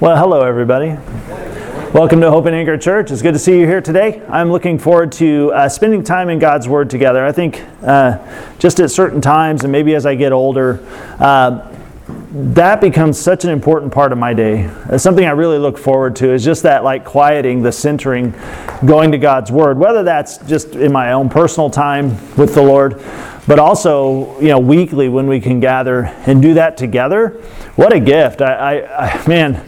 Well, 0.00 0.16
hello, 0.16 0.40
everybody. 0.40 0.96
Welcome 1.92 2.22
to 2.22 2.30
Hope 2.30 2.46
and 2.46 2.56
Anchor 2.56 2.78
Church. 2.78 3.10
It's 3.10 3.20
good 3.20 3.34
to 3.34 3.38
see 3.38 3.60
you 3.60 3.66
here 3.66 3.82
today. 3.82 4.22
I'm 4.30 4.50
looking 4.50 4.78
forward 4.78 5.12
to 5.12 5.52
uh, 5.52 5.68
spending 5.68 6.02
time 6.02 6.30
in 6.30 6.38
God's 6.38 6.66
Word 6.66 6.88
together. 6.88 7.22
I 7.22 7.32
think 7.32 7.62
uh, 7.82 8.16
just 8.58 8.80
at 8.80 8.90
certain 8.90 9.20
times, 9.20 9.62
and 9.62 9.70
maybe 9.70 9.94
as 9.94 10.06
I 10.06 10.14
get 10.14 10.32
older, 10.32 10.82
uh, 11.18 11.70
that 12.30 12.80
becomes 12.80 13.18
such 13.18 13.44
an 13.44 13.50
important 13.50 13.92
part 13.92 14.12
of 14.12 14.16
my 14.16 14.32
day. 14.32 14.70
It's 14.88 15.02
something 15.02 15.26
I 15.26 15.32
really 15.32 15.58
look 15.58 15.76
forward 15.76 16.16
to 16.16 16.32
is 16.32 16.42
just 16.42 16.62
that 16.62 16.82
like 16.82 17.04
quieting, 17.04 17.60
the 17.62 17.70
centering, 17.70 18.32
going 18.86 19.12
to 19.12 19.18
God's 19.18 19.52
Word, 19.52 19.76
whether 19.76 20.02
that's 20.02 20.38
just 20.38 20.76
in 20.76 20.92
my 20.92 21.12
own 21.12 21.28
personal 21.28 21.68
time 21.68 22.12
with 22.36 22.54
the 22.54 22.62
Lord, 22.62 23.04
but 23.46 23.58
also, 23.58 24.40
you 24.40 24.48
know, 24.48 24.60
weekly 24.60 25.10
when 25.10 25.26
we 25.26 25.40
can 25.40 25.60
gather 25.60 26.04
and 26.24 26.40
do 26.40 26.54
that 26.54 26.78
together. 26.78 27.38
What 27.76 27.92
a 27.92 28.00
gift. 28.00 28.40
I, 28.40 28.78
I, 28.78 29.06
I 29.06 29.28
man, 29.28 29.66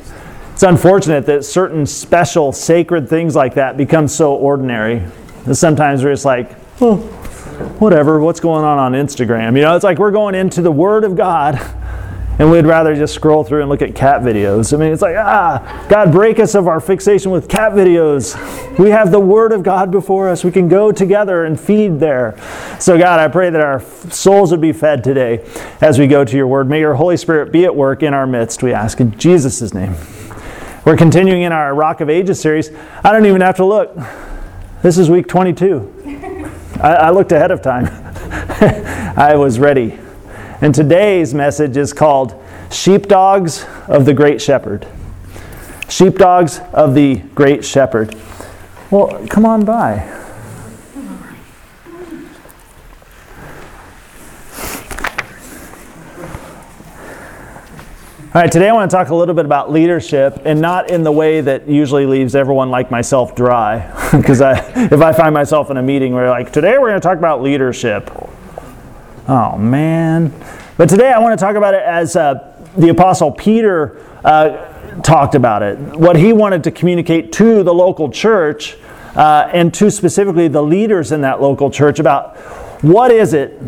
it's 0.63 0.69
unfortunate 0.69 1.27
that 1.27 1.45
certain 1.45 1.85
special, 1.85 2.53
sacred 2.53 3.09
things 3.09 3.35
like 3.35 3.55
that 3.55 3.77
become 3.77 4.07
so 4.07 4.37
ordinary. 4.37 5.03
And 5.45 5.59
sometimes 5.59 6.05
we're 6.05 6.13
just 6.13 6.25
like, 6.25 6.53
oh, 6.81 6.99
whatever, 7.81 8.21
what's 8.21 8.39
going 8.39 8.65
on 8.65 8.79
on 8.79 8.93
Instagram? 8.93 9.57
You 9.57 9.63
know, 9.63 9.75
it's 9.75 9.83
like 9.83 9.99
we're 9.99 10.13
going 10.13 10.37
into 10.37 10.63
the 10.63 10.71
Word 10.71 11.03
of 11.03 11.17
God 11.17 11.57
and 12.39 12.49
we'd 12.49 12.65
rather 12.65 12.95
just 12.95 13.13
scroll 13.13 13.43
through 13.43 13.63
and 13.63 13.69
look 13.69 13.83
at 13.83 13.97
cat 13.97 14.21
videos. 14.23 14.73
I 14.73 14.77
mean, 14.77 14.93
it's 14.93 15.03
like, 15.03 15.17
ah, 15.17 15.85
God, 15.89 16.13
break 16.13 16.39
us 16.39 16.55
of 16.55 16.69
our 16.69 16.79
fixation 16.79 17.33
with 17.33 17.49
cat 17.49 17.73
videos. 17.73 18.39
We 18.79 18.91
have 18.91 19.11
the 19.11 19.19
Word 19.19 19.51
of 19.51 19.65
God 19.65 19.91
before 19.91 20.29
us. 20.29 20.45
We 20.45 20.53
can 20.53 20.69
go 20.69 20.93
together 20.93 21.45
and 21.45 21.59
feed 21.59 21.99
there. 21.99 22.39
So, 22.79 22.97
God, 22.97 23.19
I 23.19 23.27
pray 23.27 23.51
that 23.51 23.61
our 23.61 23.81
souls 24.11 24.53
would 24.53 24.61
be 24.61 24.73
fed 24.73 25.03
today 25.03 25.45
as 25.81 25.99
we 25.99 26.07
go 26.07 26.25
to 26.25 26.37
your 26.37 26.47
Word. 26.47 26.69
May 26.69 26.79
your 26.79 26.95
Holy 26.95 27.17
Spirit 27.17 27.51
be 27.51 27.65
at 27.65 27.75
work 27.75 28.05
in 28.05 28.15
our 28.15 28.29
midst, 28.29 28.63
we 28.63 28.73
ask 28.73 29.01
in 29.01 29.19
Jesus' 29.19 29.75
name. 29.75 29.97
We're 30.85 30.97
continuing 30.97 31.43
in 31.43 31.53
our 31.53 31.73
Rock 31.77 32.01
of 32.01 32.11
Ages 32.11 32.41
series. 32.41 32.73
I 33.05 33.13
don't 33.13 33.25
even 33.27 33.41
have 33.41 33.55
to 33.57 33.65
look. 33.65 33.97
This 34.83 34.99
is 34.99 35.09
week 35.09 35.29
22. 35.29 36.51
I, 36.83 36.95
I 36.95 37.11
looked 37.11 37.31
ahead 37.31 37.53
of 37.53 37.63
time. 37.63 37.87
I 39.17 39.37
was 39.37 39.61
ready. 39.61 39.97
And 40.61 40.75
today's 40.75 41.35
message 41.35 41.77
is 41.77 41.93
called 41.93 42.35
Sheepdogs 42.73 43.65
of 43.87 44.07
the 44.07 44.13
Great 44.13 44.43
Shepherd. 44.43 44.89
Sheepdogs 45.89 46.59
of 46.73 46.95
the 46.95 47.19
Great 47.37 47.65
Shepherd. 47.65 48.17
Well, 48.91 49.25
come 49.29 49.47
on 49.47 49.65
by. 49.65 50.22
All 58.35 58.41
right, 58.41 58.51
today 58.51 58.71
I 58.71 58.73
want 58.73 58.91
to 58.91 58.97
talk 58.97 59.11
a 59.11 59.15
little 59.15 59.35
bit 59.35 59.45
about 59.45 59.71
leadership 59.71 60.41
and 60.47 60.59
not 60.59 60.89
in 60.89 61.03
the 61.03 61.13
way 61.13 61.43
that 61.43 61.69
usually 61.69 62.07
leaves 62.07 62.35
everyone 62.35 62.71
like 62.71 62.91
myself 62.91 63.35
dry. 63.35 63.91
Because 64.11 64.41
if 64.41 65.03
I 65.03 65.13
find 65.13 65.35
myself 65.35 65.71
in 65.71 65.77
a 65.77 65.83
meeting 65.83 66.15
where, 66.15 66.31
like, 66.31 66.51
today 66.51 66.79
we're 66.79 66.89
going 66.89 67.01
to 67.01 67.07
talk 67.07 67.19
about 67.19 67.43
leadership. 67.43 68.11
Oh, 69.29 69.59
man. 69.59 70.33
But 70.79 70.89
today 70.89 71.13
I 71.13 71.19
want 71.19 71.39
to 71.39 71.45
talk 71.45 71.57
about 71.57 71.75
it 71.75 71.83
as 71.83 72.17
uh, 72.17 72.57
the 72.75 72.89
Apostle 72.89 73.31
Peter 73.33 74.03
uh, 74.25 75.03
talked 75.03 75.35
about 75.35 75.63
it. 75.63 75.79
What 75.79 76.17
he 76.17 76.33
wanted 76.33 76.65
to 76.65 76.71
communicate 76.71 77.33
to 77.33 77.63
the 77.63 77.75
local 77.75 78.11
church 78.11 78.79
uh, 79.15 79.51
and 79.53 79.75
to 79.75 79.91
specifically 79.91 80.49
the 80.49 80.63
leaders 80.63 81.13
in 81.13 81.21
that 81.21 81.43
local 81.43 81.71
church 81.71 81.99
about 81.99 82.39
what 82.83 83.11
is 83.11 83.35
it 83.35 83.61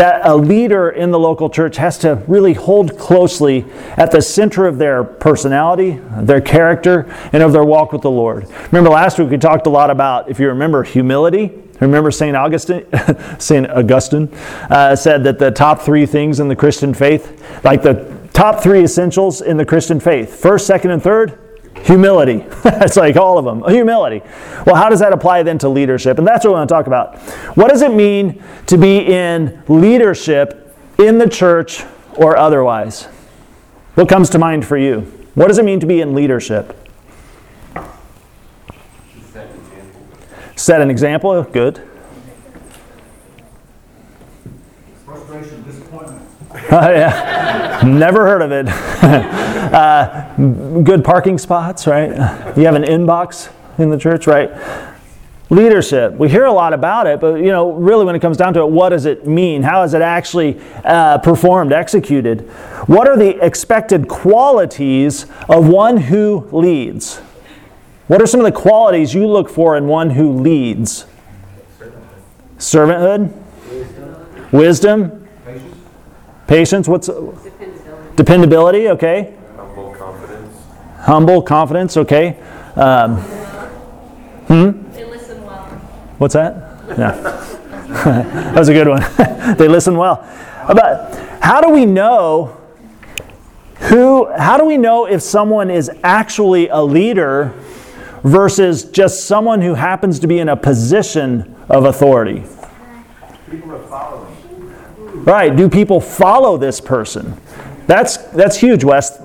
that 0.00 0.26
a 0.26 0.34
leader 0.34 0.88
in 0.88 1.10
the 1.10 1.18
local 1.18 1.50
church 1.50 1.76
has 1.76 1.98
to 1.98 2.14
really 2.26 2.54
hold 2.54 2.98
closely 2.98 3.66
at 3.98 4.10
the 4.10 4.22
center 4.22 4.66
of 4.66 4.78
their 4.78 5.04
personality, 5.04 6.00
their 6.20 6.40
character, 6.40 7.06
and 7.34 7.42
of 7.42 7.52
their 7.52 7.64
walk 7.64 7.92
with 7.92 8.00
the 8.00 8.10
Lord. 8.10 8.48
Remember 8.72 8.88
last 8.88 9.18
week 9.18 9.28
we 9.28 9.36
talked 9.36 9.66
a 9.66 9.70
lot 9.70 9.90
about, 9.90 10.30
if 10.30 10.40
you 10.40 10.48
remember, 10.48 10.84
humility. 10.84 11.52
Remember 11.80 12.10
St. 12.10 12.34
Augustine, 12.34 12.86
St. 13.38 13.70
Augustine 13.70 14.32
uh, 14.70 14.96
said 14.96 15.22
that 15.24 15.38
the 15.38 15.50
top 15.50 15.82
three 15.82 16.06
things 16.06 16.40
in 16.40 16.48
the 16.48 16.56
Christian 16.56 16.94
faith, 16.94 17.62
like 17.62 17.82
the 17.82 18.18
top 18.32 18.62
three 18.62 18.82
essentials 18.82 19.42
in 19.42 19.58
the 19.58 19.66
Christian 19.66 20.00
faith, 20.00 20.34
first, 20.34 20.66
second, 20.66 20.92
and 20.92 21.02
third, 21.02 21.38
Humility. 21.76 22.38
That's 22.62 22.96
like 22.96 23.16
all 23.16 23.38
of 23.38 23.44
them. 23.44 23.62
Humility. 23.72 24.22
Well, 24.66 24.76
how 24.76 24.88
does 24.88 25.00
that 25.00 25.12
apply 25.12 25.42
then 25.42 25.58
to 25.58 25.68
leadership? 25.68 26.18
And 26.18 26.26
that's 26.26 26.44
what 26.44 26.50
we 26.50 26.54
want 26.54 26.68
to 26.68 26.74
talk 26.74 26.86
about. 26.86 27.18
What 27.56 27.68
does 27.68 27.82
it 27.82 27.92
mean 27.92 28.42
to 28.66 28.76
be 28.76 28.98
in 28.98 29.62
leadership 29.68 30.76
in 30.98 31.18
the 31.18 31.28
church 31.28 31.84
or 32.16 32.36
otherwise? 32.36 33.04
What 33.94 34.08
comes 34.08 34.30
to 34.30 34.38
mind 34.38 34.66
for 34.66 34.76
you? 34.76 35.00
What 35.34 35.48
does 35.48 35.58
it 35.58 35.64
mean 35.64 35.80
to 35.80 35.86
be 35.86 36.00
in 36.00 36.14
leadership? 36.14 36.76
Set 40.56 40.82
an 40.82 40.90
example. 40.90 41.42
Good. 41.42 41.80
Frustration, 45.06 45.62
disappointment. 45.64 46.28
Uh, 46.50 46.59
yeah. 46.72 47.82
Never 47.84 48.24
heard 48.26 48.42
of 48.42 48.52
it. 48.52 48.68
uh, 49.02 50.36
good 50.84 51.02
parking 51.02 51.36
spots, 51.36 51.84
right? 51.88 52.10
You 52.56 52.64
have 52.64 52.76
an 52.76 52.84
inbox 52.84 53.50
in 53.78 53.90
the 53.90 53.98
church, 53.98 54.28
right? 54.28 54.52
Leadership. 55.48 56.12
We 56.12 56.28
hear 56.28 56.44
a 56.44 56.52
lot 56.52 56.72
about 56.72 57.08
it, 57.08 57.18
but 57.18 57.36
you 57.36 57.50
know, 57.50 57.72
really, 57.72 58.04
when 58.04 58.14
it 58.14 58.20
comes 58.20 58.36
down 58.36 58.54
to 58.54 58.60
it, 58.60 58.70
what 58.70 58.90
does 58.90 59.04
it 59.04 59.26
mean? 59.26 59.64
How 59.64 59.82
is 59.82 59.94
it 59.94 60.02
actually 60.02 60.60
uh, 60.84 61.18
performed, 61.18 61.72
executed? 61.72 62.42
What 62.86 63.08
are 63.08 63.16
the 63.16 63.44
expected 63.44 64.06
qualities 64.06 65.26
of 65.48 65.66
one 65.66 65.96
who 65.96 66.46
leads? 66.52 67.16
What 68.06 68.22
are 68.22 68.26
some 68.26 68.38
of 68.38 68.44
the 68.46 68.52
qualities 68.52 69.12
you 69.12 69.26
look 69.26 69.48
for 69.48 69.76
in 69.76 69.88
one 69.88 70.10
who 70.10 70.32
leads? 70.34 71.04
Servanthood, 72.58 73.32
wisdom, 74.52 75.19
Patience, 76.50 76.88
what's 76.88 77.06
Dependability. 77.06 78.16
dependability? 78.16 78.88
Okay. 78.88 79.34
Humble 79.54 79.94
confidence. 79.94 80.56
Humble, 80.98 81.42
confidence, 81.42 81.96
okay. 81.96 82.40
Um, 82.74 83.18
hmm? 84.48 84.90
They 84.90 85.04
listen 85.04 85.44
well. 85.46 85.62
What's 86.18 86.34
that? 86.34 86.56
Yeah. 86.88 87.12
that 88.04 88.56
was 88.56 88.68
a 88.68 88.72
good 88.72 88.88
one. 88.88 89.00
they 89.58 89.68
listen 89.68 89.96
well. 89.96 90.28
But 90.66 91.14
how 91.40 91.60
do 91.60 91.70
we 91.70 91.86
know 91.86 92.60
who, 93.82 94.28
how 94.36 94.58
do 94.58 94.64
we 94.64 94.76
know 94.76 95.06
if 95.06 95.22
someone 95.22 95.70
is 95.70 95.88
actually 96.02 96.66
a 96.66 96.82
leader 96.82 97.54
versus 98.24 98.82
just 98.82 99.28
someone 99.28 99.62
who 99.62 99.74
happens 99.74 100.18
to 100.18 100.26
be 100.26 100.40
in 100.40 100.48
a 100.48 100.56
position 100.56 101.54
of 101.68 101.84
authority? 101.84 102.42
People 103.48 103.70
are 103.70 103.78
following. 103.86 104.29
Right. 105.24 105.54
Do 105.54 105.68
people 105.68 106.00
follow 106.00 106.56
this 106.56 106.80
person? 106.80 107.38
That's, 107.86 108.16
that's 108.16 108.56
huge, 108.56 108.84
West. 108.84 109.20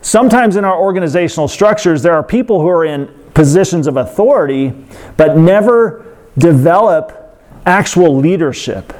Sometimes 0.00 0.56
in 0.56 0.64
our 0.64 0.78
organizational 0.78 1.48
structures, 1.48 2.02
there 2.02 2.14
are 2.14 2.22
people 2.22 2.60
who 2.60 2.68
are 2.68 2.84
in 2.84 3.08
positions 3.34 3.86
of 3.86 3.96
authority 3.96 4.72
but 5.16 5.36
never 5.36 6.06
develop 6.38 7.38
actual 7.66 8.16
leadership. 8.16 8.92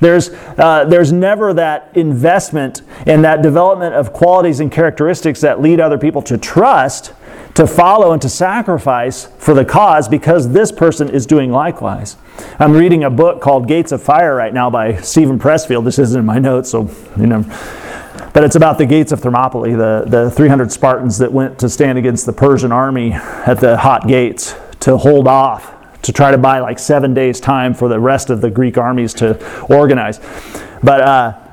There's, 0.00 0.30
uh, 0.30 0.86
there's 0.86 1.12
never 1.12 1.54
that 1.54 1.96
investment 1.96 2.82
in 3.06 3.22
that 3.22 3.42
development 3.42 3.94
of 3.94 4.12
qualities 4.12 4.60
and 4.60 4.70
characteristics 4.70 5.40
that 5.42 5.60
lead 5.60 5.80
other 5.80 5.98
people 5.98 6.20
to 6.22 6.36
trust, 6.36 7.12
to 7.54 7.66
follow, 7.66 8.12
and 8.12 8.20
to 8.20 8.28
sacrifice 8.28 9.26
for 9.38 9.54
the 9.54 9.64
cause 9.64 10.08
because 10.08 10.52
this 10.52 10.72
person 10.72 11.08
is 11.08 11.24
doing 11.24 11.52
likewise. 11.52 12.16
I'm 12.58 12.72
reading 12.72 13.04
a 13.04 13.10
book 13.10 13.40
called 13.40 13.68
Gates 13.68 13.92
of 13.92 14.02
Fire 14.02 14.34
right 14.34 14.52
now 14.52 14.70
by 14.70 14.96
Steven 14.96 15.38
Pressfield. 15.38 15.84
This 15.84 15.98
isn't 16.00 16.18
in 16.18 16.26
my 16.26 16.38
notes, 16.38 16.70
so 16.70 16.90
you 17.16 17.26
know. 17.26 17.44
But 18.32 18.42
it's 18.42 18.56
about 18.56 18.78
the 18.78 18.86
gates 18.86 19.12
of 19.12 19.20
Thermopylae, 19.20 19.74
the, 19.74 20.04
the 20.08 20.30
300 20.32 20.72
Spartans 20.72 21.18
that 21.18 21.32
went 21.32 21.56
to 21.60 21.68
stand 21.68 21.98
against 21.98 22.26
the 22.26 22.32
Persian 22.32 22.72
army 22.72 23.12
at 23.12 23.60
the 23.60 23.76
hot 23.76 24.08
gates 24.08 24.56
to 24.80 24.96
hold 24.96 25.28
off, 25.28 25.72
to 26.02 26.12
try 26.12 26.32
to 26.32 26.38
buy 26.38 26.58
like 26.58 26.80
seven 26.80 27.14
days' 27.14 27.38
time 27.38 27.74
for 27.74 27.88
the 27.88 28.00
rest 28.00 28.30
of 28.30 28.40
the 28.40 28.50
Greek 28.50 28.76
armies 28.76 29.14
to 29.14 29.38
organize. 29.72 30.18
But 30.82 31.00
uh, 31.00 31.43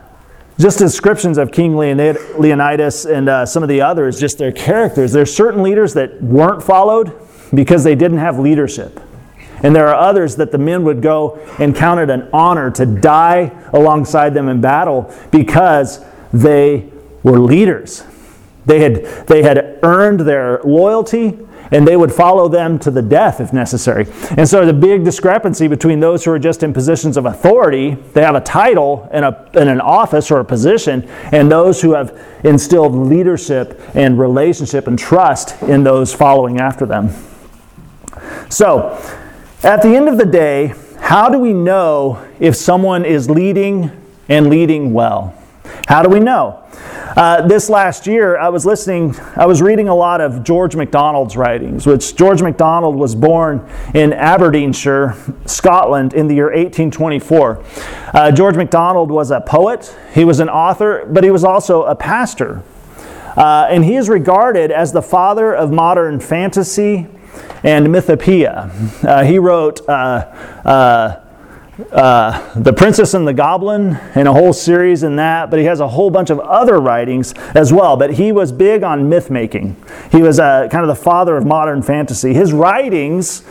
just 0.62 0.80
descriptions 0.80 1.38
of 1.38 1.52
King 1.52 1.75
Leonidas 1.75 3.06
and 3.06 3.28
uh, 3.28 3.46
some 3.46 3.63
of 3.63 3.69
the 3.69 3.81
others, 3.81 4.19
just 4.19 4.38
their 4.38 4.52
characters. 4.52 5.12
There's 5.12 5.34
certain 5.34 5.63
leaders 5.63 5.94
that 5.96 6.22
weren't 6.22 6.63
followed 6.63 7.19
because 7.54 7.84
they 7.84 7.96
didn't 7.96 8.19
have 8.19 8.40
leadership. 8.40 9.00
And 9.63 9.75
there 9.75 9.88
are 9.88 9.96
others 9.96 10.38
that 10.38 10.52
the 10.52 10.58
men 10.58 10.84
would 10.84 11.02
go 11.02 11.36
and 11.60 11.75
count 11.75 12.00
it 12.00 12.10
an 12.10 12.30
honor 12.34 12.72
to 12.72 12.86
die 12.86 13.52
alongside 13.74 14.34
them 14.34 14.50
in 14.50 14.62
battle 14.62 15.13
because 15.31 16.04
they 16.34 16.90
were 17.24 17.40
leaders. 17.40 18.04
They 18.66 18.80
had, 18.80 19.06
they 19.28 19.44
had 19.44 19.80
earned 19.84 20.22
their 20.22 20.62
loyalty 20.63 21.40
and 21.72 21.88
they 21.88 21.96
would 21.96 22.12
follow 22.12 22.48
them 22.48 22.78
to 22.80 22.92
the 22.92 23.02
death 23.02 23.40
if 23.40 23.54
necessary. 23.54 24.06
And 24.38 24.48
so 24.48 24.68
a 24.68 24.74
big 24.74 25.04
discrepancy 25.04 25.68
between 25.68 26.00
those 26.00 26.26
who 26.26 26.32
are 26.32 26.40
just 26.40 26.64
in 26.64 26.74
positions 26.74 27.18
of 27.18 27.26
authority, 27.26 27.92
they 28.14 28.22
have 28.22 28.36
a 28.36 28.42
title 28.42 29.08
and, 29.12 29.26
a, 29.26 29.50
and 29.54 29.70
an 29.70 29.82
office 29.82 30.30
or 30.32 30.40
a 30.40 30.46
position, 30.46 31.04
and 31.32 31.52
those 31.52 31.82
who 31.82 31.94
have 31.94 32.20
instilled 32.44 32.94
leadership 32.94 33.82
and 33.96 34.20
relationship 34.20 34.88
and 34.88 35.00
trust 35.00 35.62
in 35.64 35.84
those 35.84 36.14
following 36.14 36.60
after 36.60 36.86
them. 36.86 37.10
So, 38.50 39.00
at 39.64 39.82
the 39.82 39.96
end 39.96 40.10
of 40.10 40.18
the 40.18 40.26
day, 40.26 40.74
how 41.00 41.30
do 41.30 41.40
we 41.40 41.54
know 41.54 42.26
if 42.40 42.56
someone 42.56 43.06
is 43.06 43.30
leading 43.30 43.92
and 44.28 44.50
leading 44.50 44.94
well? 44.94 45.41
How 45.88 46.04
do 46.04 46.10
we 46.10 46.20
know? 46.20 46.64
Uh, 47.16 47.46
this 47.46 47.70
last 47.70 48.08
year, 48.08 48.38
I 48.38 48.48
was 48.48 48.66
listening, 48.66 49.16
I 49.36 49.46
was 49.46 49.62
reading 49.62 49.90
a 49.90 49.96
lot 49.96 50.22
of 50.22 50.44
George 50.44 50.76
MacDonald's 50.76 51.36
writings, 51.36 51.86
which 51.86 52.16
George 52.16 52.42
MacDonald 52.42 52.96
was 52.96 53.16
born 53.16 53.68
in 53.94 54.14
Aberdeenshire, 54.14 55.16
Scotland, 55.46 56.14
in 56.14 56.28
the 56.28 56.36
year 56.36 56.48
1824. 56.48 57.64
Uh, 58.14 58.32
George 58.32 58.56
MacDonald 58.56 59.12
was 59.12 59.32
a 59.32 59.42
poet, 59.42 59.94
he 60.14 60.24
was 60.24 60.40
an 60.40 60.48
author, 60.48 61.06
but 61.12 61.24
he 61.24 61.32
was 61.32 61.44
also 61.44 61.84
a 61.84 61.96
pastor. 61.96 62.64
Uh, 63.36 63.68
and 63.70 63.84
he 63.84 63.96
is 63.96 64.08
regarded 64.08 64.72
as 64.72 64.92
the 64.92 65.02
father 65.02 65.54
of 65.54 65.72
modern 65.72 66.20
fantasy 66.20 67.08
and 67.64 67.88
mythopoeia. 67.88 69.04
Uh, 69.04 69.24
he 69.24 69.38
wrote 69.38 69.82
uh, 71.92 72.54
The 72.56 72.74
Princess 72.74 73.14
and 73.14 73.28
the 73.28 73.34
Goblin 73.34 73.96
and 74.16 74.28
a 74.28 74.34
whole 74.34 74.54
series 74.54 75.04
in 75.04 75.16
that, 75.16 75.50
but 75.50 75.60
he 75.60 75.66
has 75.66 75.80
a 75.80 75.88
whole 75.88 76.10
bunch 76.10 76.30
of 76.30 76.40
other 76.40 76.80
writings 76.80 77.34
as 77.56 77.72
well. 77.72 77.98
But 77.98 78.14
he 78.14 78.32
was 78.32 78.52
big 78.52 78.84
on 78.84 79.08
myth 79.10 79.30
making. 79.30 79.76
He 80.12 80.22
was 80.22 80.40
uh, 80.40 80.68
kind 80.70 80.84
of 80.84 80.88
the 80.88 81.02
father 81.02 81.38
of 81.38 81.46
modern 81.46 81.82
fantasy. 81.82 82.34
His 82.34 82.54
writings, 82.54 83.42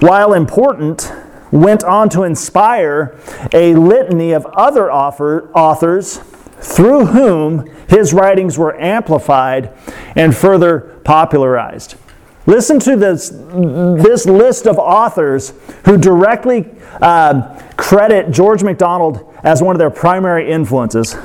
while 0.00 0.32
important, 0.32 1.12
went 1.50 1.82
on 1.82 2.08
to 2.10 2.22
inspire 2.22 3.18
a 3.52 3.74
litany 3.74 4.32
of 4.32 4.46
other 4.46 4.90
author, 4.92 5.50
authors 5.52 6.20
through 6.60 7.06
whom 7.06 7.66
his 7.88 8.12
writings 8.12 8.56
were 8.58 8.78
amplified 8.80 9.72
and 10.14 10.36
further 10.36 11.00
popularized. 11.04 11.96
Listen 12.46 12.78
to 12.80 12.96
this, 12.96 13.28
this 13.30 14.26
list 14.26 14.66
of 14.66 14.78
authors 14.78 15.52
who 15.84 15.98
directly 15.98 16.68
uh, 17.00 17.60
credit 17.76 18.30
George 18.30 18.62
MacDonald 18.62 19.34
as 19.42 19.62
one 19.62 19.74
of 19.74 19.78
their 19.78 19.90
primary 19.90 20.50
influences 20.50 21.16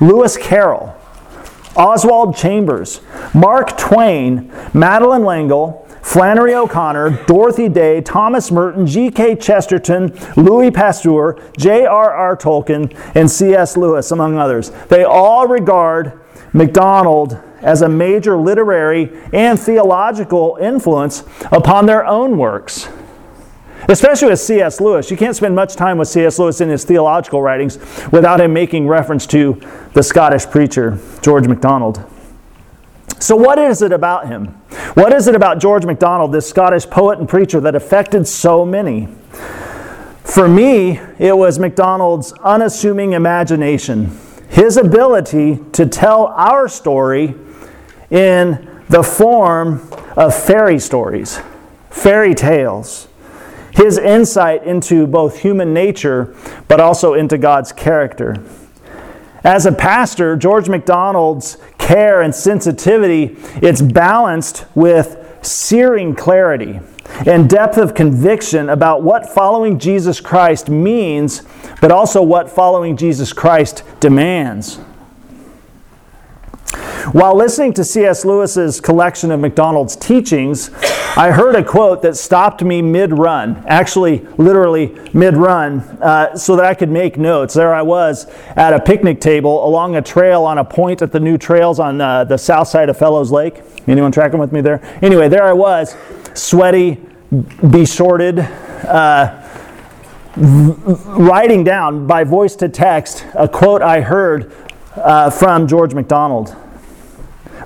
Lewis 0.00 0.36
Carroll, 0.36 0.94
Oswald 1.74 2.36
Chambers, 2.36 3.00
Mark 3.34 3.78
Twain, 3.78 4.52
Madeleine 4.74 5.24
L'Engle, 5.24 5.86
Flannery 6.02 6.54
O'Connor, 6.54 7.24
Dorothy 7.26 7.68
Day, 7.68 8.00
Thomas 8.00 8.52
Merton, 8.52 8.86
G.K. 8.86 9.36
Chesterton, 9.36 10.16
Louis 10.36 10.70
Pasteur, 10.70 11.36
J.R.R. 11.58 12.36
Tolkien, 12.36 12.96
and 13.16 13.28
C.S. 13.28 13.76
Lewis, 13.76 14.12
among 14.12 14.38
others. 14.38 14.70
They 14.88 15.02
all 15.02 15.48
regard 15.48 16.20
MacDonald 16.52 17.40
as 17.60 17.82
a 17.82 17.88
major 17.88 18.36
literary 18.36 19.10
and 19.32 19.58
theological 19.58 20.58
influence 20.60 21.24
upon 21.50 21.86
their 21.86 22.04
own 22.06 22.38
works. 22.38 22.88
Especially 23.88 24.28
with 24.28 24.40
C.S. 24.40 24.80
Lewis. 24.80 25.10
You 25.10 25.16
can't 25.16 25.36
spend 25.36 25.54
much 25.54 25.76
time 25.76 25.98
with 25.98 26.08
C.S. 26.08 26.38
Lewis 26.38 26.60
in 26.60 26.68
his 26.68 26.84
theological 26.84 27.40
writings 27.42 27.78
without 28.10 28.40
him 28.40 28.52
making 28.52 28.88
reference 28.88 29.26
to 29.28 29.60
the 29.92 30.02
Scottish 30.02 30.46
preacher, 30.46 30.98
George 31.22 31.46
MacDonald. 31.46 32.04
So, 33.18 33.36
what 33.36 33.58
is 33.58 33.82
it 33.82 33.92
about 33.92 34.28
him? 34.28 34.48
What 34.94 35.12
is 35.12 35.26
it 35.26 35.34
about 35.34 35.60
George 35.60 35.86
MacDonald, 35.86 36.32
this 36.32 36.48
Scottish 36.48 36.86
poet 36.86 37.18
and 37.18 37.28
preacher, 37.28 37.60
that 37.60 37.74
affected 37.74 38.26
so 38.26 38.64
many? 38.64 39.08
For 40.24 40.48
me, 40.48 41.00
it 41.18 41.36
was 41.36 41.58
MacDonald's 41.58 42.32
unassuming 42.32 43.12
imagination, 43.12 44.18
his 44.56 44.78
ability 44.78 45.58
to 45.72 45.84
tell 45.84 46.28
our 46.28 46.66
story 46.66 47.34
in 48.08 48.82
the 48.88 49.02
form 49.02 49.86
of 50.16 50.34
fairy 50.34 50.78
stories, 50.78 51.38
fairy 51.90 52.34
tales. 52.34 53.06
His 53.72 53.98
insight 53.98 54.64
into 54.64 55.06
both 55.06 55.40
human 55.40 55.74
nature, 55.74 56.34
but 56.68 56.80
also 56.80 57.12
into 57.12 57.36
God's 57.36 57.70
character. 57.70 58.34
As 59.44 59.66
a 59.66 59.72
pastor, 59.72 60.36
George 60.36 60.70
MacDonald's 60.70 61.58
care 61.76 62.22
and 62.22 62.34
sensitivity, 62.34 63.36
it's 63.56 63.82
balanced 63.82 64.64
with 64.74 65.38
searing 65.42 66.14
clarity 66.14 66.80
and 67.26 67.48
depth 67.48 67.78
of 67.78 67.94
conviction 67.94 68.68
about 68.68 69.02
what 69.02 69.28
following 69.28 69.78
Jesus 69.78 70.20
Christ 70.20 70.68
means, 70.68 71.42
but 71.80 71.90
also 71.90 72.22
what 72.22 72.50
following 72.50 72.96
Jesus 72.96 73.32
Christ 73.32 73.82
demands. 74.00 74.78
While 77.12 77.36
listening 77.36 77.72
to 77.74 77.84
C.S. 77.84 78.24
Lewis's 78.24 78.80
collection 78.80 79.30
of 79.30 79.38
MacDonald's 79.38 79.94
teachings, 79.94 80.70
I 81.16 81.30
heard 81.30 81.54
a 81.54 81.62
quote 81.62 82.02
that 82.02 82.16
stopped 82.16 82.64
me 82.64 82.82
mid 82.82 83.16
run, 83.16 83.62
actually, 83.68 84.26
literally 84.38 84.98
mid 85.12 85.36
run, 85.36 85.80
uh, 86.02 86.36
so 86.36 86.56
that 86.56 86.64
I 86.64 86.74
could 86.74 86.90
make 86.90 87.16
notes. 87.16 87.54
There 87.54 87.72
I 87.72 87.82
was 87.82 88.26
at 88.56 88.72
a 88.72 88.80
picnic 88.80 89.20
table 89.20 89.64
along 89.64 89.94
a 89.94 90.02
trail 90.02 90.42
on 90.42 90.58
a 90.58 90.64
point 90.64 91.00
at 91.00 91.12
the 91.12 91.20
new 91.20 91.38
trails 91.38 91.78
on 91.78 92.00
uh, 92.00 92.24
the 92.24 92.36
south 92.36 92.66
side 92.66 92.88
of 92.88 92.96
Fellows 92.96 93.30
Lake. 93.30 93.62
Anyone 93.86 94.10
tracking 94.10 94.40
with 94.40 94.50
me 94.50 94.60
there? 94.60 94.80
Anyway, 95.00 95.28
there 95.28 95.44
I 95.44 95.52
was, 95.52 95.94
sweaty, 96.34 97.00
beshorted. 97.30 98.40
Uh, 98.40 99.42
writing 100.36 101.62
down 101.62 102.06
by 102.08 102.24
voice 102.24 102.56
to 102.56 102.68
text 102.68 103.24
a 103.34 103.48
quote 103.48 103.80
I 103.80 104.00
heard 104.00 104.52
uh, 104.96 105.30
from 105.30 105.68
George 105.68 105.94
MacDonald 105.94 106.56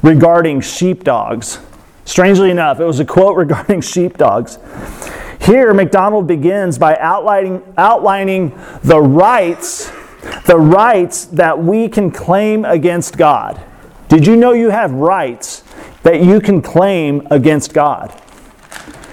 regarding 0.03 0.61
sheepdogs. 0.61 1.59
Strangely 2.05 2.51
enough, 2.51 2.81
it 2.81 2.85
was 2.85 3.01
a 3.01 3.05
quote 3.05 3.37
regarding 3.37 3.81
sheepdogs. 3.81 4.59
Here, 5.41 5.73
MacDonald 5.73 6.27
begins 6.27 6.79
by 6.79 6.97
outlining, 6.99 7.63
outlining 7.79 8.51
the 8.85 9.01
rights, 9.01 9.91
the 10.47 10.59
rights 10.59 11.25
that 11.27 11.59
we 11.59 11.89
can 11.89 12.11
claim 12.11 12.65
against 12.65 13.17
God. 13.17 13.61
Did 14.09 14.27
you 14.27 14.37
know 14.37 14.53
you 14.53 14.71
have 14.71 14.93
rights 14.93 15.65
that 16.03 16.23
you 16.23 16.41
can 16.41 16.61
claim 16.61 17.27
against 17.31 17.73
God? 17.73 18.21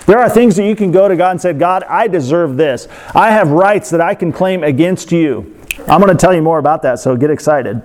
There 0.05 0.19
are 0.19 0.29
things 0.29 0.55
that 0.55 0.65
you 0.65 0.75
can 0.75 0.91
go 0.91 1.07
to 1.07 1.15
God 1.15 1.31
and 1.31 1.41
say, 1.41 1.53
God, 1.53 1.83
I 1.83 2.07
deserve 2.07 2.55
this. 2.55 2.87
I 3.13 3.31
have 3.31 3.51
rights 3.51 3.89
that 3.89 4.01
I 4.01 4.15
can 4.15 4.31
claim 4.31 4.63
against 4.63 5.11
you. 5.11 5.55
I'm 5.87 6.01
going 6.01 6.15
to 6.15 6.19
tell 6.19 6.33
you 6.33 6.41
more 6.41 6.59
about 6.59 6.81
that, 6.83 6.99
so 6.99 7.15
get 7.15 7.29
excited. 7.29 7.81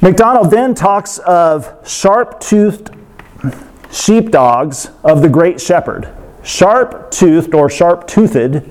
MacDonald 0.00 0.50
then 0.52 0.74
talks 0.74 1.18
of 1.18 1.74
sharp 1.84 2.38
toothed 2.38 2.90
sheepdogs 3.90 4.90
of 5.02 5.22
the 5.22 5.28
great 5.28 5.60
shepherd. 5.60 6.08
Sharp 6.44 7.10
toothed 7.10 7.52
or 7.52 7.68
sharp 7.68 8.06
toothed 8.06 8.62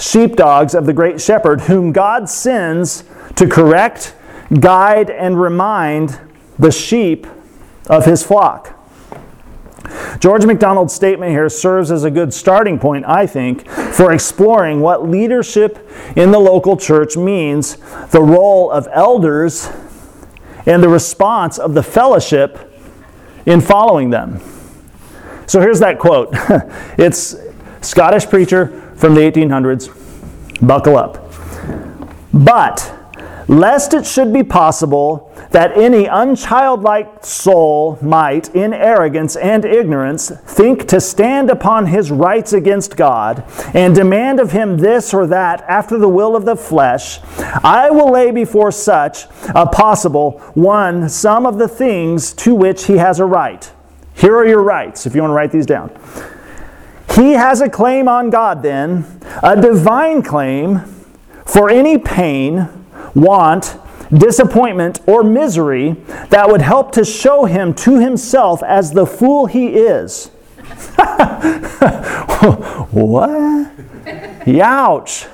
sheepdogs 0.00 0.74
of 0.74 0.86
the 0.86 0.92
great 0.92 1.20
shepherd, 1.20 1.62
whom 1.62 1.92
God 1.92 2.28
sends 2.28 3.04
to 3.36 3.46
correct, 3.46 4.16
guide, 4.58 5.10
and 5.10 5.40
remind 5.40 6.18
the 6.58 6.72
sheep 6.72 7.26
of 7.88 8.04
his 8.04 8.24
flock. 8.24 8.74
George 10.18 10.44
MacDonald's 10.44 10.92
statement 10.92 11.30
here 11.30 11.48
serves 11.48 11.92
as 11.92 12.02
a 12.02 12.10
good 12.10 12.34
starting 12.34 12.80
point, 12.80 13.04
I 13.06 13.26
think, 13.28 13.68
for 13.68 14.12
exploring 14.12 14.80
what 14.80 15.08
leadership 15.08 15.88
in 16.16 16.32
the 16.32 16.40
local 16.40 16.76
church 16.76 17.16
means, 17.16 17.76
the 18.10 18.20
role 18.20 18.70
of 18.70 18.88
elders 18.90 19.70
and 20.68 20.82
the 20.82 20.88
response 20.88 21.58
of 21.58 21.72
the 21.72 21.82
fellowship 21.82 22.70
in 23.46 23.60
following 23.60 24.10
them. 24.10 24.38
So 25.46 25.60
here's 25.62 25.80
that 25.80 25.98
quote. 25.98 26.28
it's 26.98 27.34
Scottish 27.80 28.26
preacher 28.26 28.92
from 28.96 29.14
the 29.14 29.22
1800s. 29.22 29.88
Buckle 30.64 30.98
up. 30.98 31.32
But 32.34 32.94
lest 33.48 33.94
it 33.94 34.06
should 34.06 34.32
be 34.32 34.42
possible 34.42 35.27
that 35.50 35.76
any 35.76 36.04
unchildlike 36.04 37.24
soul 37.24 37.98
might, 38.02 38.54
in 38.54 38.72
arrogance 38.74 39.36
and 39.36 39.64
ignorance, 39.64 40.30
think 40.30 40.86
to 40.88 41.00
stand 41.00 41.50
upon 41.50 41.86
his 41.86 42.10
rights 42.10 42.52
against 42.52 42.96
God 42.96 43.44
and 43.74 43.94
demand 43.94 44.40
of 44.40 44.52
him 44.52 44.76
this 44.76 45.14
or 45.14 45.26
that 45.26 45.62
after 45.62 45.98
the 45.98 46.08
will 46.08 46.36
of 46.36 46.44
the 46.44 46.56
flesh, 46.56 47.20
I 47.64 47.90
will 47.90 48.10
lay 48.10 48.30
before 48.30 48.72
such 48.72 49.24
a 49.54 49.66
possible 49.66 50.40
one 50.54 51.08
some 51.08 51.46
of 51.46 51.58
the 51.58 51.68
things 51.68 52.32
to 52.34 52.54
which 52.54 52.86
he 52.86 52.98
has 52.98 53.20
a 53.20 53.24
right. 53.24 53.70
Here 54.14 54.36
are 54.36 54.46
your 54.46 54.62
rights, 54.62 55.06
if 55.06 55.14
you 55.14 55.22
want 55.22 55.30
to 55.30 55.34
write 55.34 55.52
these 55.52 55.66
down. 55.66 55.90
He 57.14 57.32
has 57.32 57.60
a 57.60 57.68
claim 57.68 58.06
on 58.06 58.30
God, 58.30 58.62
then, 58.62 59.04
a 59.42 59.60
divine 59.60 60.22
claim 60.22 60.80
for 61.46 61.70
any 61.70 61.98
pain, 61.98 62.68
want, 63.14 63.76
disappointment, 64.12 65.00
or 65.06 65.22
misery 65.22 65.92
that 66.30 66.48
would 66.48 66.62
help 66.62 66.92
to 66.92 67.04
show 67.04 67.44
him 67.44 67.74
to 67.74 67.98
himself 68.00 68.62
as 68.62 68.92
the 68.92 69.06
fool 69.06 69.46
he 69.46 69.68
is. 69.68 70.28
what? 72.90 73.70
Ouch. 74.60 75.26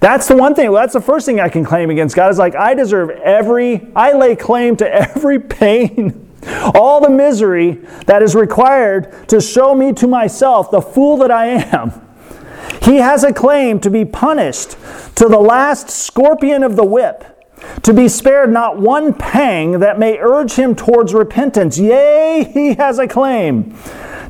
That's 0.00 0.28
the 0.28 0.36
one 0.36 0.54
thing, 0.54 0.72
that's 0.72 0.92
the 0.92 1.00
first 1.00 1.26
thing 1.26 1.40
I 1.40 1.48
can 1.48 1.64
claim 1.64 1.90
against 1.90 2.14
God 2.14 2.30
is 2.30 2.38
like, 2.38 2.54
I 2.54 2.74
deserve 2.74 3.10
every, 3.10 3.88
I 3.96 4.12
lay 4.12 4.36
claim 4.36 4.76
to 4.76 4.88
every 4.88 5.40
pain, 5.40 6.30
all 6.74 7.00
the 7.00 7.10
misery 7.10 7.80
that 8.06 8.22
is 8.22 8.34
required 8.34 9.28
to 9.28 9.40
show 9.40 9.74
me 9.74 9.92
to 9.94 10.06
myself 10.06 10.70
the 10.70 10.80
fool 10.80 11.16
that 11.18 11.30
I 11.30 11.46
am. 11.46 12.05
He 12.82 12.96
has 12.96 13.24
a 13.24 13.32
claim 13.32 13.80
to 13.80 13.90
be 13.90 14.04
punished 14.04 14.76
to 15.16 15.28
the 15.28 15.38
last 15.38 15.90
scorpion 15.90 16.62
of 16.62 16.76
the 16.76 16.84
whip 16.84 17.36
to 17.82 17.92
be 17.92 18.08
spared 18.08 18.52
not 18.52 18.78
one 18.78 19.14
pang 19.14 19.80
that 19.80 19.98
may 19.98 20.18
urge 20.18 20.52
him 20.52 20.74
towards 20.74 21.14
repentance. 21.14 21.78
Yea, 21.78 22.44
he 22.52 22.74
has 22.74 22.98
a 22.98 23.08
claim 23.08 23.74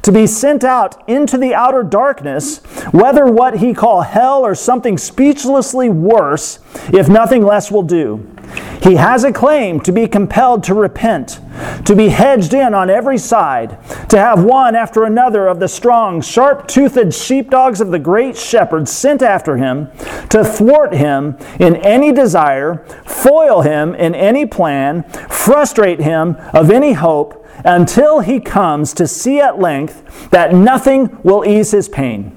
to 0.02 0.12
be 0.12 0.26
sent 0.26 0.62
out 0.62 1.02
into 1.09 1.37
the 1.37 1.55
outer 1.55 1.83
darkness, 1.83 2.59
whether 2.93 3.26
what 3.26 3.59
he 3.59 3.75
call 3.75 4.02
hell 4.02 4.45
or 4.45 4.55
something 4.55 4.97
speechlessly 4.97 5.88
worse, 5.90 6.61
if 6.93 7.09
nothing 7.09 7.43
less 7.45 7.71
will 7.71 7.83
do. 7.83 8.25
He 8.87 8.95
has 8.95 9.25
a 9.25 9.33
claim 9.33 9.81
to 9.81 9.90
be 9.90 10.07
compelled 10.07 10.62
to 10.64 10.75
repent, 10.75 11.40
to 11.87 11.97
be 11.97 12.09
hedged 12.09 12.55
in 12.55 12.73
on 12.73 12.88
every 12.88 13.19
side, 13.19 13.78
to 14.11 14.16
have 14.16 14.45
one 14.45 14.76
after 14.76 15.02
another 15.02 15.49
of 15.49 15.59
the 15.59 15.66
strong, 15.66 16.21
sharp 16.21 16.69
toothed 16.69 17.12
sheepdogs 17.12 17.81
of 17.81 17.90
the 17.90 17.99
great 17.99 18.37
shepherd 18.37 18.88
sent 18.88 19.23
after 19.23 19.57
him, 19.57 19.90
to 20.28 20.45
thwart 20.45 20.95
him 20.95 21.37
in 21.59 21.75
any 21.75 22.12
desire, 22.12 22.87
foil 23.05 23.62
him 23.62 23.93
in 23.97 24.14
any 24.14 24.47
plan, 24.47 25.02
frustrate 25.28 25.99
him 25.99 26.37
of 26.55 26.71
any 26.71 26.93
hope 26.93 27.45
until 27.64 28.21
he 28.21 28.38
comes 28.38 28.95
to 28.95 29.09
see 29.09 29.40
at 29.40 29.59
length 29.59 30.31
that 30.31 30.55
nothing 30.55 31.19
will 31.25 31.45
ease 31.45 31.73
his 31.73 31.88
pain. 31.88 32.31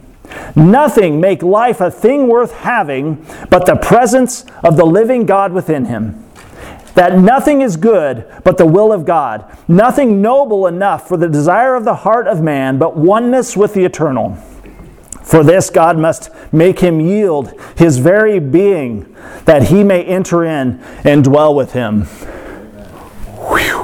Nothing 0.56 1.22
make 1.22 1.44
life 1.44 1.80
a 1.80 1.92
thing 1.92 2.28
worth 2.28 2.54
having 2.54 3.24
but 3.52 3.68
the 3.68 3.76
presence 3.76 4.46
of 4.64 4.78
the 4.78 4.86
living 4.86 5.28
God 5.28 5.54
within 5.54 5.86
him. 5.86 6.26
That 6.96 7.18
nothing 7.18 7.62
is 7.62 7.78
good 7.78 8.26
but 8.44 8.58
the 8.58 8.66
will 8.66 8.92
of 8.92 9.06
God, 9.06 9.46
nothing 9.68 10.22
noble 10.22 10.68
enough 10.68 11.08
for 11.08 11.18
the 11.18 11.30
desire 11.30 11.76
of 11.76 11.86
the 11.86 11.96
heart 11.96 12.28
of 12.28 12.42
man 12.42 12.78
but 12.78 12.98
oneness 12.98 13.56
with 13.56 13.74
the 13.74 13.86
eternal. 13.86 14.38
For 15.24 15.44
this, 15.44 15.70
God 15.70 15.98
must 15.98 16.32
make 16.52 16.80
him 16.80 17.00
yield 17.00 17.54
his 17.78 18.00
very 18.00 18.40
being 18.40 19.16
that 19.46 19.70
he 19.70 19.84
may 19.84 20.04
enter 20.04 20.44
in 20.44 20.82
and 21.04 21.24
dwell 21.24 21.54
with 21.54 21.74
him. 21.74 22.06
Whew. 23.38 23.84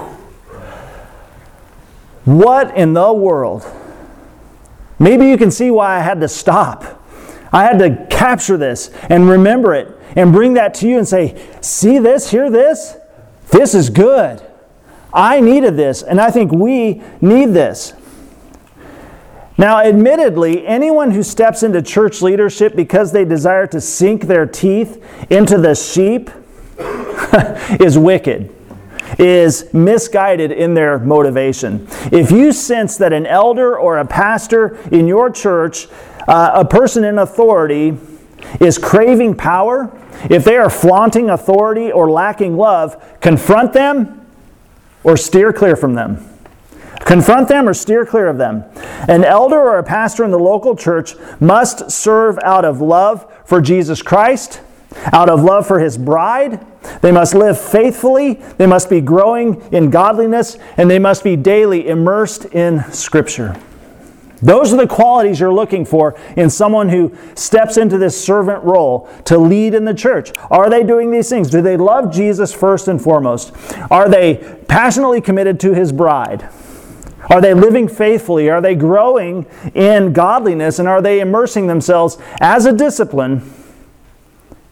What 2.26 2.76
in 2.76 2.94
the 2.94 3.14
world? 3.14 3.64
Maybe 4.98 5.28
you 5.28 5.38
can 5.38 5.52
see 5.52 5.70
why 5.70 5.98
I 5.98 6.00
had 6.00 6.20
to 6.22 6.28
stop. 6.28 7.04
I 7.52 7.64
had 7.64 7.78
to 7.80 8.08
capture 8.10 8.58
this 8.58 8.90
and 9.10 9.30
remember 9.30 9.76
it 9.76 9.96
and 10.16 10.32
bring 10.32 10.54
that 10.54 10.74
to 10.76 10.88
you 10.88 10.98
and 10.98 11.08
say, 11.08 11.42
see 11.62 12.00
this, 12.00 12.32
hear 12.32 12.50
this? 12.50 12.96
This 13.52 13.76
is 13.76 13.90
good. 13.90 14.42
I 15.14 15.40
needed 15.40 15.78
this, 15.78 16.04
and 16.04 16.20
I 16.20 16.30
think 16.30 16.52
we 16.52 17.02
need 17.22 17.48
this. 17.48 17.94
Now, 19.58 19.80
admittedly, 19.80 20.68
anyone 20.68 21.12
who 21.12 21.24
steps 21.24 21.64
into 21.64 21.82
church 21.82 22.22
leadership 22.22 22.76
because 22.76 23.14
they 23.14 23.24
desire 23.24 23.68
to 23.68 23.80
sink 23.80 24.24
their 24.24 24.46
teeth 24.46 25.02
into 25.32 25.58
the 25.58 25.74
sheep 25.76 26.30
is 27.80 27.98
wicked 27.98 28.52
is 29.20 29.74
misguided 29.74 30.52
in 30.52 30.74
their 30.74 31.00
motivation. 31.00 31.88
If 32.12 32.32
you 32.32 32.52
sense 32.52 32.98
that 32.98 33.14
an 33.14 33.26
elder 33.26 33.78
or 33.78 34.00
a 34.00 34.06
pastor 34.06 34.78
in 34.92 35.08
your 35.08 35.30
church, 35.30 35.88
uh, 36.28 36.52
a 36.56 36.66
person 36.66 37.04
in 37.04 37.20
authority, 37.20 37.98
is 38.60 38.78
craving 38.78 39.36
power, 39.36 39.92
if 40.30 40.44
they 40.44 40.58
are 40.58 40.70
flaunting 40.70 41.30
authority 41.30 41.92
or 41.92 42.10
lacking 42.10 42.58
love, 42.58 43.20
confront 43.22 43.74
them 43.74 44.26
or 45.04 45.18
steer 45.18 45.54
clear 45.54 45.76
from 45.76 45.94
them. 45.94 46.30
Confront 47.02 47.48
them 47.48 47.70
or 47.70 47.74
steer 47.74 48.06
clear 48.06 48.28
of 48.28 48.38
them. 48.38 48.64
An 49.08 49.24
elder 49.24 49.60
or 49.60 49.78
a 49.78 49.84
pastor 49.84 50.24
in 50.24 50.32
the 50.32 50.40
local 50.40 50.76
church 50.76 51.16
must 51.40 51.92
serve 51.92 52.40
out 52.40 52.66
of 52.66 52.82
love 52.82 53.32
for 53.46 53.62
Jesus 53.62 54.02
Christ 54.02 54.62
out 55.12 55.30
of 55.30 55.44
love 55.44 55.68
for 55.68 55.80
his 55.80 55.98
bride. 55.98 56.66
They 57.02 57.12
must 57.12 57.34
live 57.34 57.60
faithfully, 57.60 58.34
they 58.58 58.68
must 58.68 58.90
be 58.90 59.02
growing 59.02 59.62
in 59.74 59.90
godliness, 59.90 60.58
and 60.78 60.90
they 60.90 61.00
must 61.00 61.24
be 61.24 61.36
daily 61.36 61.88
immersed 61.88 62.46
in 62.46 62.84
Scripture. 62.92 63.60
Those 64.46 64.72
are 64.72 64.78
the 64.78 64.88
qualities 64.88 65.40
you're 65.40 65.54
looking 65.54 65.86
for 65.86 66.18
in 66.38 66.50
someone 66.50 66.90
who 66.90 67.16
steps 67.36 67.78
into 67.78 67.98
this 67.98 68.24
servant 68.24 68.64
role 68.64 69.10
to 69.26 69.38
lead 69.38 69.74
in 69.74 69.86
the 69.86 69.94
church. 69.94 70.32
Are 70.50 70.70
they 70.70 70.84
doing 70.84 71.12
these 71.12 71.30
things? 71.30 71.50
Do 71.50 71.62
they 71.62 71.78
love 71.78 72.14
Jesus 72.14 72.54
first 72.54 72.88
and 72.88 73.02
foremost? 73.02 73.52
Are 73.92 74.08
they 74.08 74.58
passionately 74.68 75.20
committed 75.20 75.60
to 75.62 75.74
his 75.74 75.92
bride? 75.92 76.48
Are 77.30 77.42
they 77.42 77.54
living 77.54 77.88
faithfully? 77.88 78.50
Are 78.50 78.62
they 78.62 78.76
growing 78.76 79.48
in 79.74 80.14
godliness? 80.14 80.80
And 80.80 80.88
are 80.88 81.02
they 81.02 81.20
immersing 81.20 81.68
themselves 81.68 82.20
as 82.40 82.66
a 82.66 82.72
discipline 82.72 83.52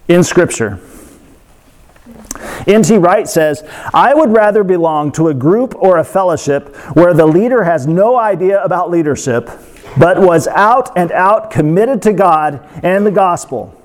in 0.07 0.23
Scripture. 0.23 0.79
N.T. 2.67 2.97
Wright 2.97 3.27
says, 3.27 3.63
I 3.93 4.13
would 4.13 4.31
rather 4.31 4.63
belong 4.63 5.11
to 5.13 5.27
a 5.27 5.33
group 5.33 5.75
or 5.75 5.97
a 5.97 6.03
fellowship 6.03 6.75
where 6.95 7.13
the 7.13 7.25
leader 7.25 7.63
has 7.63 7.87
no 7.87 8.17
idea 8.17 8.63
about 8.63 8.89
leadership, 8.89 9.49
but 9.97 10.19
was 10.19 10.47
out 10.47 10.95
and 10.97 11.11
out 11.11 11.51
committed 11.51 12.01
to 12.03 12.13
God 12.13 12.67
and 12.83 13.05
the 13.05 13.11
gospel, 13.11 13.79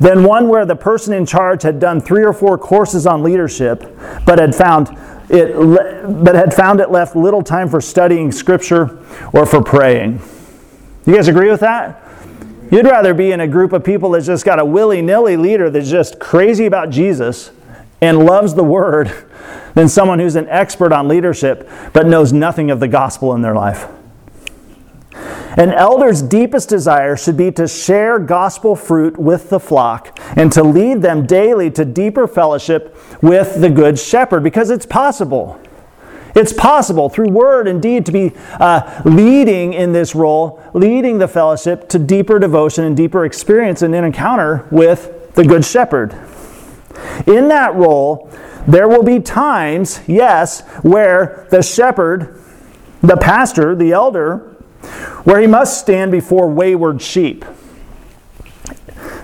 than 0.00 0.24
one 0.24 0.48
where 0.48 0.64
the 0.64 0.76
person 0.76 1.12
in 1.12 1.26
charge 1.26 1.62
had 1.62 1.80
done 1.80 2.00
three 2.00 2.24
or 2.24 2.32
four 2.32 2.58
courses 2.58 3.06
on 3.06 3.22
leadership, 3.22 3.84
but 4.24 4.38
had 4.38 4.54
found 4.54 4.88
it, 5.30 5.54
but 6.24 6.34
had 6.34 6.54
found 6.54 6.80
it 6.80 6.90
left 6.90 7.14
little 7.14 7.42
time 7.42 7.68
for 7.68 7.80
studying 7.80 8.32
Scripture 8.32 8.98
or 9.32 9.44
for 9.44 9.62
praying. 9.62 10.20
You 11.04 11.14
guys 11.14 11.28
agree 11.28 11.50
with 11.50 11.60
that? 11.60 12.02
You'd 12.70 12.86
rather 12.86 13.14
be 13.14 13.32
in 13.32 13.40
a 13.40 13.48
group 13.48 13.72
of 13.72 13.82
people 13.82 14.10
that's 14.10 14.26
just 14.26 14.44
got 14.44 14.58
a 14.58 14.64
willy 14.64 15.00
nilly 15.00 15.36
leader 15.36 15.70
that's 15.70 15.90
just 15.90 16.18
crazy 16.18 16.66
about 16.66 16.90
Jesus 16.90 17.50
and 18.00 18.24
loves 18.24 18.54
the 18.54 18.64
Word 18.64 19.12
than 19.74 19.88
someone 19.88 20.18
who's 20.18 20.36
an 20.36 20.48
expert 20.48 20.92
on 20.92 21.08
leadership 21.08 21.68
but 21.92 22.06
knows 22.06 22.32
nothing 22.32 22.70
of 22.70 22.80
the 22.80 22.88
gospel 22.88 23.34
in 23.34 23.42
their 23.42 23.54
life. 23.54 23.88
An 25.56 25.72
elder's 25.72 26.22
deepest 26.22 26.68
desire 26.68 27.16
should 27.16 27.36
be 27.36 27.50
to 27.52 27.66
share 27.66 28.20
gospel 28.20 28.76
fruit 28.76 29.18
with 29.18 29.50
the 29.50 29.58
flock 29.58 30.16
and 30.36 30.52
to 30.52 30.62
lead 30.62 31.02
them 31.02 31.26
daily 31.26 31.70
to 31.72 31.84
deeper 31.84 32.28
fellowship 32.28 32.96
with 33.22 33.60
the 33.60 33.68
Good 33.68 33.98
Shepherd 33.98 34.44
because 34.44 34.70
it's 34.70 34.86
possible. 34.86 35.60
It's 36.36 36.52
possible 36.52 37.08
through 37.08 37.30
word 37.30 37.66
and 37.66 37.82
deed 37.82 38.06
to 38.06 38.12
be 38.12 38.32
uh, 38.60 39.02
leading 39.04 39.72
in 39.72 39.92
this 39.92 40.14
role, 40.14 40.62
leading 40.74 41.18
the 41.18 41.26
fellowship 41.26 41.88
to 41.88 41.98
deeper 41.98 42.38
devotion 42.38 42.84
and 42.84 42.96
deeper 42.96 43.24
experience 43.24 43.82
and 43.82 43.92
an 43.96 44.04
encounter 44.04 44.64
with 44.70 45.34
the 45.34 45.44
Good 45.44 45.64
Shepherd. 45.64 46.14
In 47.26 47.48
that 47.48 47.74
role, 47.74 48.30
there 48.66 48.88
will 48.88 49.02
be 49.02 49.20
times, 49.20 50.00
yes, 50.06 50.60
where 50.82 51.46
the 51.50 51.62
shepherd, 51.62 52.40
the 53.02 53.16
pastor, 53.16 53.74
the 53.74 53.92
elder, 53.92 54.56
where 55.24 55.40
he 55.40 55.46
must 55.46 55.80
stand 55.80 56.12
before 56.12 56.48
wayward 56.48 57.00
sheep. 57.00 57.44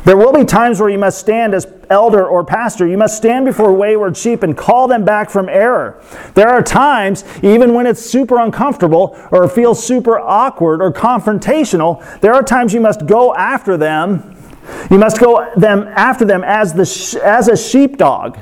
There 0.05 0.19
will 0.19 0.33
be 0.33 0.45
times 0.45 0.81
where 0.81 0.91
you 0.91 0.99
must 0.99 1.19
stand 1.19 1.55
as 1.55 1.67
elder 1.89 2.27
or 2.27 2.45
pastor. 2.45 2.87
You 2.87 2.99
must 2.99 3.17
stand 3.17 3.47
before 3.47 3.73
wayward 3.73 4.17
sheep 4.17 4.43
and 4.43 4.57
call 4.57 4.87
them 4.87 5.05
back 5.05 5.31
from 5.31 5.49
error. 5.49 6.03
There 6.35 6.49
are 6.49 6.63
times, 6.63 7.25
even 7.43 7.73
when 7.73 7.87
it's 7.87 8.05
super 8.05 8.39
uncomfortable 8.39 9.19
or 9.31 9.49
feels 9.49 9.85
super 9.85 10.19
awkward 10.19 10.83
or 10.83 10.93
confrontational, 10.93 12.21
there 12.21 12.35
are 12.35 12.43
times 12.43 12.75
you 12.75 12.81
must 12.81 13.07
go 13.07 13.35
after 13.35 13.79
them. 13.79 14.34
You 14.91 14.99
must 14.99 15.21
go 15.21 15.53
them 15.57 15.89
after 15.95 16.25
them 16.25 16.43
as 16.45 16.73
the 16.75 17.21
as 17.25 17.49
a 17.49 17.57
sheepdog. 17.57 18.39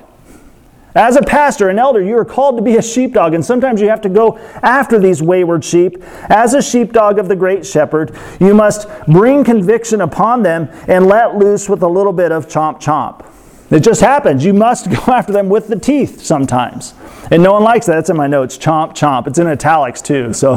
As 0.94 1.16
a 1.16 1.22
pastor, 1.22 1.70
an 1.70 1.78
elder, 1.78 2.02
you 2.02 2.18
are 2.18 2.24
called 2.24 2.58
to 2.58 2.62
be 2.62 2.76
a 2.76 2.82
sheepdog, 2.82 3.32
and 3.32 3.42
sometimes 3.42 3.80
you 3.80 3.88
have 3.88 4.02
to 4.02 4.10
go 4.10 4.36
after 4.62 4.98
these 4.98 5.22
wayward 5.22 5.64
sheep. 5.64 5.96
As 6.28 6.52
a 6.52 6.60
sheepdog 6.60 7.18
of 7.18 7.28
the 7.28 7.36
great 7.36 7.64
shepherd, 7.64 8.14
you 8.38 8.52
must 8.52 8.88
bring 9.06 9.42
conviction 9.42 10.02
upon 10.02 10.42
them 10.42 10.68
and 10.88 11.06
let 11.06 11.36
loose 11.36 11.66
with 11.66 11.82
a 11.82 11.88
little 11.88 12.12
bit 12.12 12.30
of 12.30 12.46
chomp 12.46 12.82
chomp. 12.82 13.24
It 13.70 13.80
just 13.80 14.02
happens. 14.02 14.44
You 14.44 14.52
must 14.52 14.90
go 15.06 15.12
after 15.12 15.32
them 15.32 15.48
with 15.48 15.68
the 15.68 15.78
teeth 15.78 16.20
sometimes. 16.20 16.92
And 17.30 17.42
no 17.42 17.54
one 17.54 17.62
likes 17.62 17.86
that. 17.86 17.96
It's 17.96 18.10
in 18.10 18.16
my 18.18 18.26
notes. 18.26 18.58
Chomp, 18.58 18.90
chomp. 18.90 19.26
It's 19.26 19.38
in 19.38 19.46
italics 19.46 20.02
too. 20.02 20.34
So, 20.34 20.56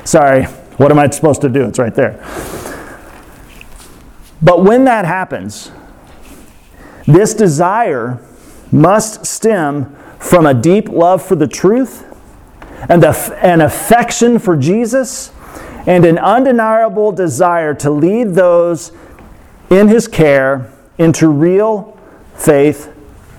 sorry. 0.04 0.44
What 0.76 0.90
am 0.90 0.98
I 0.98 1.08
supposed 1.08 1.40
to 1.40 1.48
do? 1.48 1.64
It's 1.64 1.78
right 1.78 1.94
there. 1.94 2.22
But 4.42 4.64
when 4.64 4.84
that 4.84 5.04
happens, 5.04 5.70
this 7.06 7.34
desire 7.34 8.20
must 8.72 9.26
stem 9.26 9.96
from 10.18 10.46
a 10.46 10.54
deep 10.54 10.88
love 10.88 11.22
for 11.22 11.34
the 11.34 11.48
truth 11.48 12.06
and 12.88 13.04
an 13.04 13.60
affection 13.60 14.38
for 14.38 14.56
Jesus 14.56 15.32
and 15.86 16.04
an 16.04 16.18
undeniable 16.18 17.12
desire 17.12 17.74
to 17.74 17.90
lead 17.90 18.34
those 18.34 18.92
in 19.70 19.88
his 19.88 20.08
care 20.08 20.70
into 20.98 21.28
real 21.28 21.98
faith, 22.34 22.92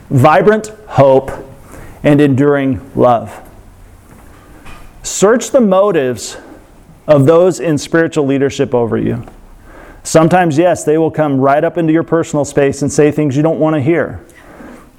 vibrant 0.10 0.68
hope, 0.88 1.32
and 2.04 2.20
enduring 2.20 2.92
love. 2.96 3.48
Search 5.04 5.52
the 5.52 5.62
motives 5.62 6.38
of 7.08 7.26
those 7.26 7.60
in 7.60 7.78
spiritual 7.78 8.26
leadership 8.26 8.74
over 8.74 8.98
you. 8.98 9.26
Sometimes, 10.04 10.58
yes, 10.58 10.84
they 10.84 10.98
will 10.98 11.12
come 11.12 11.40
right 11.40 11.64
up 11.64 11.78
into 11.78 11.94
your 11.94 12.04
personal 12.04 12.46
space 12.46 12.82
and 12.82 12.92
say 12.92 13.12
things 13.12 13.36
you 13.38 13.44
don't 13.44 13.60
want 13.60 13.76
to 13.76 13.82
hear. 13.82 14.26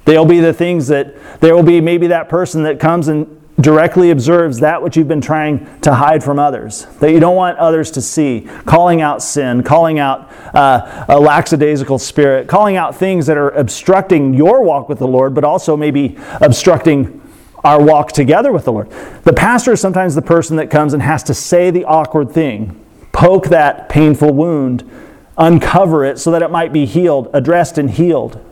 They'll 0.05 0.25
be 0.25 0.39
the 0.39 0.53
things 0.53 0.87
that, 0.87 1.15
there 1.39 1.55
will 1.55 1.63
be 1.63 1.81
maybe 1.81 2.07
that 2.07 2.29
person 2.29 2.63
that 2.63 2.79
comes 2.79 3.07
and 3.07 3.41
directly 3.59 4.09
observes 4.09 4.59
that 4.59 4.81
which 4.81 4.97
you've 4.97 5.07
been 5.07 5.21
trying 5.21 5.79
to 5.81 5.93
hide 5.93 6.23
from 6.23 6.39
others, 6.39 6.85
that 6.99 7.11
you 7.11 7.19
don't 7.19 7.35
want 7.35 7.57
others 7.59 7.91
to 7.91 8.01
see, 8.01 8.47
calling 8.65 9.01
out 9.01 9.21
sin, 9.21 9.61
calling 9.63 9.99
out 9.99 10.31
uh, 10.55 11.05
a 11.07 11.19
lackadaisical 11.19 11.99
spirit, 11.99 12.47
calling 12.47 12.75
out 12.75 12.95
things 12.95 13.27
that 13.27 13.37
are 13.37 13.51
obstructing 13.51 14.33
your 14.33 14.63
walk 14.63 14.89
with 14.89 14.99
the 14.99 15.07
Lord, 15.07 15.35
but 15.35 15.43
also 15.43 15.77
maybe 15.77 16.17
obstructing 16.41 17.21
our 17.63 17.81
walk 17.81 18.11
together 18.11 18.51
with 18.51 18.65
the 18.65 18.71
Lord. 18.71 18.89
The 19.23 19.33
pastor 19.33 19.73
is 19.73 19.81
sometimes 19.81 20.15
the 20.15 20.21
person 20.21 20.57
that 20.57 20.69
comes 20.69 20.93
and 20.93 21.01
has 21.01 21.23
to 21.23 21.33
say 21.33 21.71
the 21.71 21.85
awkward 21.85 22.31
thing, 22.31 22.82
poke 23.13 23.47
that 23.47 23.87
painful 23.87 24.33
wound, 24.33 24.89
uncover 25.37 26.03
it 26.03 26.19
so 26.19 26.31
that 26.31 26.41
it 26.41 26.51
might 26.51 26.73
be 26.73 26.85
healed, 26.85 27.29
addressed, 27.33 27.77
and 27.77 27.91
healed. 27.91 28.43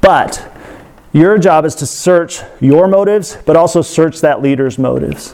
But 0.00 0.48
your 1.12 1.38
job 1.38 1.64
is 1.64 1.74
to 1.76 1.86
search 1.86 2.42
your 2.60 2.86
motives, 2.86 3.38
but 3.44 3.56
also 3.56 3.82
search 3.82 4.20
that 4.20 4.40
leader's 4.40 4.78
motives. 4.78 5.32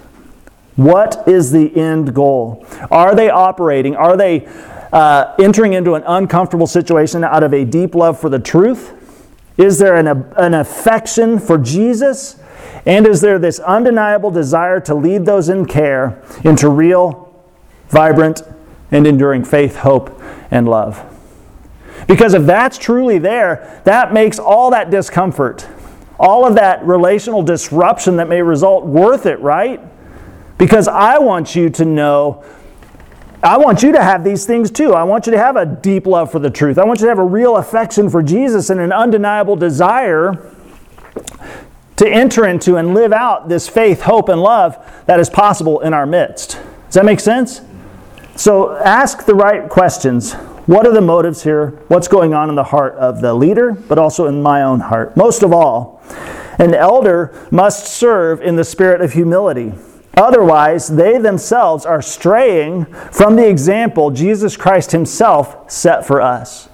What 0.76 1.28
is 1.28 1.52
the 1.52 1.76
end 1.76 2.14
goal? 2.14 2.66
Are 2.90 3.14
they 3.14 3.28
operating? 3.28 3.94
Are 3.94 4.16
they 4.16 4.46
uh, 4.92 5.34
entering 5.38 5.74
into 5.74 5.94
an 5.94 6.02
uncomfortable 6.06 6.66
situation 6.66 7.24
out 7.24 7.42
of 7.42 7.52
a 7.52 7.64
deep 7.64 7.94
love 7.94 8.18
for 8.18 8.28
the 8.28 8.38
truth? 8.38 8.92
Is 9.58 9.78
there 9.78 9.96
an, 9.96 10.06
an 10.08 10.54
affection 10.54 11.38
for 11.38 11.58
Jesus? 11.58 12.40
And 12.86 13.06
is 13.06 13.20
there 13.20 13.38
this 13.38 13.58
undeniable 13.60 14.30
desire 14.30 14.80
to 14.80 14.94
lead 14.94 15.26
those 15.26 15.48
in 15.48 15.66
care 15.66 16.22
into 16.42 16.68
real, 16.68 17.31
vibrant, 17.92 18.42
and 18.90 19.06
enduring 19.06 19.44
faith, 19.44 19.76
hope, 19.76 20.20
and 20.50 20.68
love? 20.68 21.02
Because 22.08 22.34
if 22.34 22.44
that's 22.44 22.78
truly 22.78 23.18
there, 23.18 23.80
that 23.84 24.12
makes 24.12 24.38
all 24.38 24.70
that 24.70 24.90
discomfort, 24.90 25.66
all 26.18 26.46
of 26.46 26.56
that 26.56 26.84
relational 26.84 27.42
disruption 27.42 28.16
that 28.16 28.28
may 28.28 28.42
result 28.42 28.84
worth 28.84 29.26
it, 29.26 29.38
right? 29.40 29.80
Because 30.58 30.88
I 30.88 31.18
want 31.18 31.54
you 31.54 31.70
to 31.70 31.84
know, 31.84 32.44
I 33.42 33.58
want 33.58 33.82
you 33.82 33.92
to 33.92 34.02
have 34.02 34.24
these 34.24 34.46
things 34.46 34.70
too. 34.70 34.94
I 34.94 35.04
want 35.04 35.26
you 35.26 35.32
to 35.32 35.38
have 35.38 35.56
a 35.56 35.66
deep 35.66 36.06
love 36.06 36.30
for 36.30 36.38
the 36.38 36.50
truth. 36.50 36.78
I 36.78 36.84
want 36.84 37.00
you 37.00 37.06
to 37.06 37.10
have 37.10 37.18
a 37.18 37.24
real 37.24 37.56
affection 37.56 38.10
for 38.10 38.22
Jesus 38.22 38.70
and 38.70 38.80
an 38.80 38.92
undeniable 38.92 39.56
desire 39.56 40.54
to 41.96 42.08
enter 42.08 42.46
into 42.46 42.76
and 42.76 42.94
live 42.94 43.12
out 43.12 43.48
this 43.48 43.68
faith, 43.68 44.02
hope, 44.02 44.28
and 44.28 44.40
love 44.40 44.76
that 45.06 45.20
is 45.20 45.28
possible 45.30 45.80
in 45.80 45.94
our 45.94 46.06
midst. 46.06 46.58
Does 46.86 46.94
that 46.94 47.04
make 47.04 47.20
sense? 47.20 47.60
So 48.36 48.76
ask 48.76 49.26
the 49.26 49.34
right 49.34 49.68
questions 49.68 50.34
what 50.66 50.86
are 50.86 50.92
the 50.92 51.00
motives 51.00 51.42
here? 51.42 51.70
What's 51.88 52.06
going 52.06 52.34
on 52.34 52.48
in 52.48 52.54
the 52.54 52.62
heart 52.62 52.94
of 52.94 53.20
the 53.20 53.34
leader, 53.34 53.72
but 53.72 53.98
also 53.98 54.26
in 54.26 54.42
my 54.42 54.62
own 54.62 54.78
heart? 54.78 55.16
Most 55.16 55.42
of 55.42 55.52
all, 55.52 56.00
an 56.58 56.72
elder 56.72 57.34
must 57.50 57.86
serve 57.86 58.40
in 58.40 58.54
the 58.54 58.62
spirit 58.62 59.00
of 59.00 59.12
humility. 59.12 59.72
Otherwise, 60.16 60.86
they 60.86 61.18
themselves 61.18 61.84
are 61.84 62.00
straying 62.00 62.84
from 63.10 63.34
the 63.34 63.48
example 63.48 64.12
Jesus 64.12 64.56
Christ 64.56 64.92
Himself 64.92 65.68
set 65.68 66.06
for 66.06 66.20
us. 66.20 66.68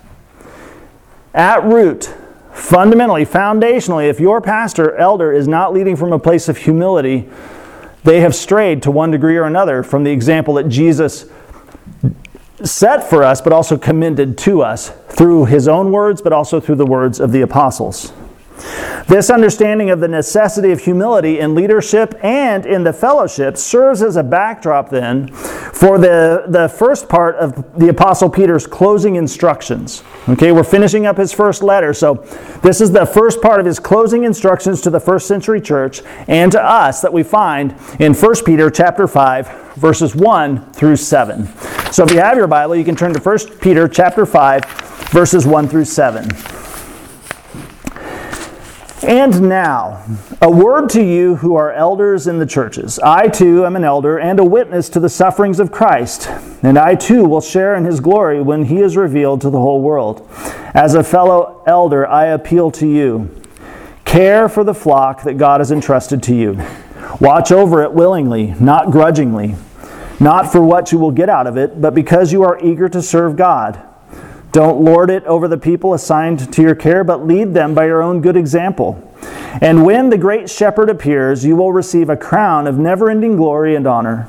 At 1.32 1.64
root, 1.64 2.12
fundamentally, 2.52 3.24
foundationally, 3.24 4.10
if 4.10 4.20
your 4.20 4.42
pastor, 4.42 4.94
elder, 4.96 5.32
is 5.32 5.48
not 5.48 5.72
leading 5.72 5.96
from 5.96 6.12
a 6.12 6.18
place 6.18 6.48
of 6.50 6.58
humility, 6.58 7.28
they 8.04 8.20
have 8.20 8.34
strayed 8.34 8.82
to 8.82 8.90
one 8.90 9.10
degree 9.10 9.36
or 9.36 9.44
another 9.44 9.82
from 9.82 10.04
the 10.04 10.10
example 10.10 10.54
that 10.54 10.68
Jesus 10.68 11.26
set 12.64 13.08
for 13.08 13.22
us, 13.22 13.40
but 13.40 13.52
also 13.52 13.76
commended 13.76 14.38
to 14.38 14.62
us 14.62 14.90
through 15.08 15.46
his 15.46 15.68
own 15.68 15.92
words, 15.92 16.22
but 16.22 16.32
also 16.32 16.60
through 16.60 16.76
the 16.76 16.86
words 16.86 17.20
of 17.20 17.32
the 17.32 17.42
apostles. 17.42 18.12
This 19.06 19.30
understanding 19.30 19.90
of 19.90 20.00
the 20.00 20.08
necessity 20.08 20.70
of 20.70 20.80
humility 20.80 21.38
in 21.38 21.54
leadership 21.54 22.14
and 22.22 22.66
in 22.66 22.84
the 22.84 22.92
fellowship 22.92 23.56
serves 23.56 24.02
as 24.02 24.16
a 24.16 24.22
backdrop 24.22 24.90
then 24.90 25.28
for 25.78 25.96
the, 25.96 26.44
the 26.48 26.68
first 26.68 27.08
part 27.08 27.36
of 27.36 27.78
the 27.78 27.88
Apostle 27.88 28.28
Peter's 28.28 28.66
closing 28.66 29.14
instructions. 29.16 30.02
Okay, 30.28 30.52
we're 30.52 30.64
finishing 30.64 31.06
up 31.06 31.16
his 31.16 31.32
first 31.32 31.62
letter. 31.62 31.94
So, 31.94 32.14
this 32.62 32.80
is 32.80 32.90
the 32.90 33.06
first 33.06 33.40
part 33.40 33.60
of 33.60 33.66
his 33.66 33.78
closing 33.78 34.24
instructions 34.24 34.80
to 34.82 34.90
the 34.90 35.00
first 35.00 35.26
century 35.26 35.60
church 35.60 36.02
and 36.26 36.50
to 36.52 36.62
us 36.62 37.00
that 37.00 37.12
we 37.12 37.22
find 37.22 37.74
in 38.00 38.12
1 38.12 38.34
Peter 38.44 38.70
chapter 38.70 39.06
5, 39.06 39.74
verses 39.76 40.14
1 40.14 40.72
through 40.72 40.96
7. 40.96 41.46
So, 41.92 42.04
if 42.04 42.10
you 42.10 42.18
have 42.18 42.36
your 42.36 42.48
Bible, 42.48 42.76
you 42.76 42.84
can 42.84 42.96
turn 42.96 43.14
to 43.14 43.20
1 43.20 43.58
Peter 43.60 43.88
chapter 43.88 44.26
5, 44.26 44.64
verses 45.10 45.46
1 45.46 45.68
through 45.68 45.84
7. 45.84 46.28
And 49.02 49.48
now, 49.48 50.04
a 50.42 50.50
word 50.50 50.90
to 50.90 51.02
you 51.02 51.36
who 51.36 51.54
are 51.54 51.72
elders 51.72 52.26
in 52.26 52.38
the 52.38 52.46
churches. 52.46 52.98
I 52.98 53.28
too 53.28 53.64
am 53.64 53.76
an 53.76 53.84
elder 53.84 54.18
and 54.18 54.40
a 54.40 54.44
witness 54.44 54.88
to 54.90 55.00
the 55.00 55.08
sufferings 55.08 55.60
of 55.60 55.70
Christ, 55.70 56.28
and 56.62 56.76
I 56.76 56.96
too 56.96 57.24
will 57.24 57.40
share 57.40 57.76
in 57.76 57.84
his 57.84 58.00
glory 58.00 58.42
when 58.42 58.64
he 58.64 58.78
is 58.78 58.96
revealed 58.96 59.40
to 59.42 59.50
the 59.50 59.60
whole 59.60 59.80
world. 59.80 60.28
As 60.74 60.94
a 60.94 61.04
fellow 61.04 61.62
elder, 61.66 62.08
I 62.08 62.26
appeal 62.26 62.70
to 62.72 62.86
you 62.88 63.30
care 64.04 64.48
for 64.48 64.64
the 64.64 64.74
flock 64.74 65.22
that 65.24 65.34
God 65.34 65.60
has 65.60 65.70
entrusted 65.70 66.22
to 66.24 66.34
you. 66.34 66.60
Watch 67.20 67.52
over 67.52 67.82
it 67.82 67.92
willingly, 67.92 68.54
not 68.58 68.90
grudgingly, 68.90 69.54
not 70.18 70.50
for 70.50 70.60
what 70.60 70.92
you 70.92 70.98
will 70.98 71.10
get 71.10 71.28
out 71.28 71.46
of 71.46 71.56
it, 71.56 71.80
but 71.80 71.94
because 71.94 72.32
you 72.32 72.42
are 72.42 72.58
eager 72.64 72.88
to 72.88 73.02
serve 73.02 73.36
God. 73.36 73.80
Don't 74.52 74.80
lord 74.80 75.10
it 75.10 75.24
over 75.24 75.46
the 75.46 75.58
people 75.58 75.94
assigned 75.94 76.52
to 76.52 76.62
your 76.62 76.74
care, 76.74 77.04
but 77.04 77.26
lead 77.26 77.54
them 77.54 77.74
by 77.74 77.86
your 77.86 78.02
own 78.02 78.20
good 78.20 78.36
example. 78.36 79.04
And 79.60 79.84
when 79.84 80.10
the 80.10 80.18
great 80.18 80.48
shepherd 80.48 80.88
appears, 80.88 81.44
you 81.44 81.56
will 81.56 81.72
receive 81.72 82.08
a 82.08 82.16
crown 82.16 82.66
of 82.66 82.78
never 82.78 83.10
ending 83.10 83.36
glory 83.36 83.74
and 83.74 83.86
honor. 83.86 84.28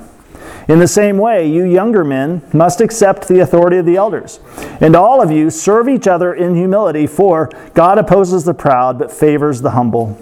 In 0.67 0.79
the 0.79 0.88
same 0.88 1.17
way, 1.17 1.47
you 1.47 1.63
younger 1.63 2.03
men 2.03 2.43
must 2.53 2.79
accept 2.79 3.27
the 3.27 3.39
authority 3.39 3.77
of 3.77 3.86
the 3.86 3.95
elders. 3.95 4.39
And 4.82 4.95
all 4.95 5.21
of 5.21 5.32
you 5.32 5.49
serve 5.49 5.89
each 5.89 6.08
other 6.08 6.34
in 6.34 6.55
humility, 6.55 7.08
for 7.08 7.49
God 7.73 7.97
opposes 7.97 8.43
the 8.43 8.53
proud 8.53 8.99
but 8.99 9.12
favors 9.12 9.62
the 9.62 9.71
humble. 9.71 10.17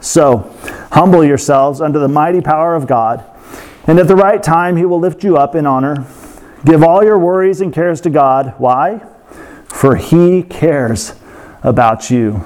So, 0.00 0.54
humble 0.92 1.24
yourselves 1.24 1.80
under 1.80 1.98
the 1.98 2.08
mighty 2.08 2.40
power 2.40 2.74
of 2.74 2.86
God, 2.86 3.24
and 3.86 3.98
at 3.98 4.06
the 4.06 4.16
right 4.16 4.42
time 4.42 4.76
he 4.76 4.84
will 4.84 5.00
lift 5.00 5.24
you 5.24 5.36
up 5.36 5.54
in 5.54 5.66
honor. 5.66 6.06
Give 6.64 6.82
all 6.82 7.02
your 7.02 7.18
worries 7.18 7.60
and 7.60 7.72
cares 7.72 8.00
to 8.02 8.10
God. 8.10 8.54
Why? 8.58 9.02
For 9.80 9.96
he 9.96 10.42
cares 10.42 11.14
about 11.62 12.10
you. 12.10 12.44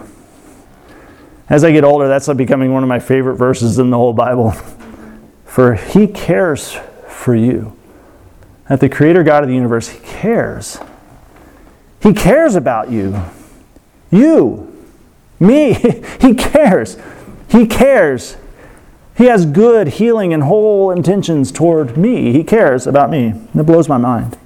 As 1.49 1.65
I 1.65 1.73
get 1.73 1.83
older, 1.83 2.07
that's 2.07 2.33
becoming 2.33 2.73
one 2.73 2.85
of 2.85 2.89
my 2.89 3.01
favorite 3.01 3.35
verses 3.35 3.81
in 3.81 3.91
the 3.91 3.97
whole 3.97 4.13
Bible. 4.13 4.53
For 5.45 5.75
he 5.75 6.07
cares 6.07 6.79
for 7.09 7.35
you. 7.35 7.77
That 8.69 8.79
the 8.79 8.89
creator 8.89 9.25
God 9.25 9.43
of 9.43 9.49
the 9.49 9.55
universe, 9.57 9.89
he 9.89 9.99
cares. 9.99 10.79
He 12.01 12.13
cares 12.13 12.55
about 12.55 12.93
you. 12.93 13.21
You, 14.13 14.73
me, 15.41 15.73
he 16.21 16.35
cares. 16.35 16.97
He 17.49 17.67
cares. 17.67 18.37
He 19.17 19.25
has 19.25 19.45
good, 19.45 19.89
healing, 19.89 20.33
and 20.33 20.45
whole 20.45 20.93
intentions 20.93 21.51
toward 21.51 21.97
me. 21.97 22.33
He 22.33 22.45
cares 22.45 22.87
about 22.87 23.11
me. 23.11 23.35
It 23.55 23.67
blows 23.67 23.89
my 23.89 23.99
mind. 23.99 24.39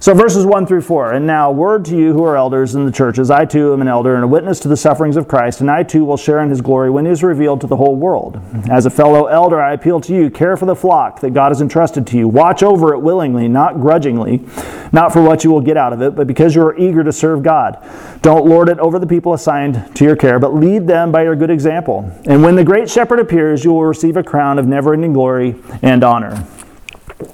So, 0.00 0.14
verses 0.14 0.46
1 0.46 0.66
through 0.66 0.82
4. 0.82 1.14
And 1.14 1.26
now, 1.26 1.50
word 1.50 1.84
to 1.86 1.96
you 1.96 2.12
who 2.12 2.22
are 2.22 2.36
elders 2.36 2.76
in 2.76 2.86
the 2.86 2.92
churches 2.92 3.32
I 3.32 3.44
too 3.44 3.72
am 3.72 3.80
an 3.80 3.88
elder 3.88 4.14
and 4.14 4.22
a 4.22 4.28
witness 4.28 4.60
to 4.60 4.68
the 4.68 4.76
sufferings 4.76 5.16
of 5.16 5.26
Christ, 5.26 5.60
and 5.60 5.68
I 5.68 5.82
too 5.82 6.04
will 6.04 6.16
share 6.16 6.38
in 6.38 6.50
his 6.50 6.60
glory 6.60 6.88
when 6.88 7.04
he 7.04 7.10
is 7.10 7.24
revealed 7.24 7.60
to 7.62 7.66
the 7.66 7.74
whole 7.74 7.96
world. 7.96 8.40
As 8.70 8.86
a 8.86 8.90
fellow 8.90 9.26
elder, 9.26 9.60
I 9.60 9.72
appeal 9.72 10.00
to 10.02 10.14
you 10.14 10.30
care 10.30 10.56
for 10.56 10.66
the 10.66 10.76
flock 10.76 11.20
that 11.20 11.34
God 11.34 11.48
has 11.48 11.60
entrusted 11.60 12.06
to 12.08 12.16
you. 12.16 12.28
Watch 12.28 12.62
over 12.62 12.94
it 12.94 13.00
willingly, 13.00 13.48
not 13.48 13.80
grudgingly, 13.80 14.44
not 14.92 15.12
for 15.12 15.20
what 15.20 15.42
you 15.42 15.50
will 15.50 15.60
get 15.60 15.76
out 15.76 15.92
of 15.92 16.00
it, 16.00 16.14
but 16.14 16.28
because 16.28 16.54
you 16.54 16.62
are 16.62 16.76
eager 16.76 17.02
to 17.02 17.12
serve 17.12 17.42
God. 17.42 17.84
Don't 18.22 18.46
lord 18.46 18.68
it 18.68 18.78
over 18.78 19.00
the 19.00 19.06
people 19.06 19.34
assigned 19.34 19.96
to 19.96 20.04
your 20.04 20.14
care, 20.14 20.38
but 20.38 20.54
lead 20.54 20.86
them 20.86 21.10
by 21.10 21.24
your 21.24 21.34
good 21.34 21.50
example. 21.50 22.08
And 22.24 22.44
when 22.44 22.54
the 22.54 22.64
great 22.64 22.88
shepherd 22.88 23.18
appears, 23.18 23.64
you 23.64 23.72
will 23.72 23.84
receive 23.84 24.16
a 24.16 24.22
crown 24.22 24.60
of 24.60 24.66
never 24.68 24.94
ending 24.94 25.12
glory 25.12 25.56
and 25.82 26.04
honor. 26.04 26.46